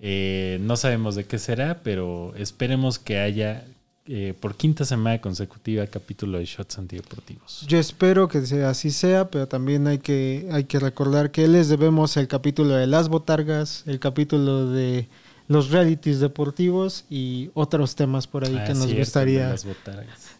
[0.05, 3.63] Eh, no sabemos de qué será, pero esperemos que haya
[4.05, 7.65] eh, por quinta semana consecutiva capítulo de Shots Antideportivos.
[7.69, 11.69] Yo espero que sea así sea, pero también hay que, hay que recordar que les
[11.69, 15.07] debemos el capítulo de las botargas, el capítulo de
[15.47, 19.55] los realities deportivos y otros temas por ahí Ah, que nos cierto, gustaría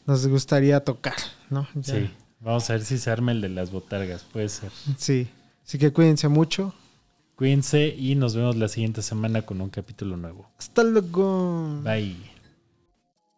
[0.06, 1.16] nos gustaría tocar,
[1.50, 1.70] ¿no?
[1.76, 1.94] Ya.
[1.96, 2.10] Sí,
[2.42, 4.72] vamos a ver si se arma el de las botargas, puede ser.
[4.98, 5.30] Sí.
[5.66, 6.74] Así que cuídense mucho.
[7.36, 10.50] Cuídense y nos vemos la siguiente semana con un capítulo nuevo.
[10.58, 11.82] Hasta luego.
[11.84, 12.33] Bye.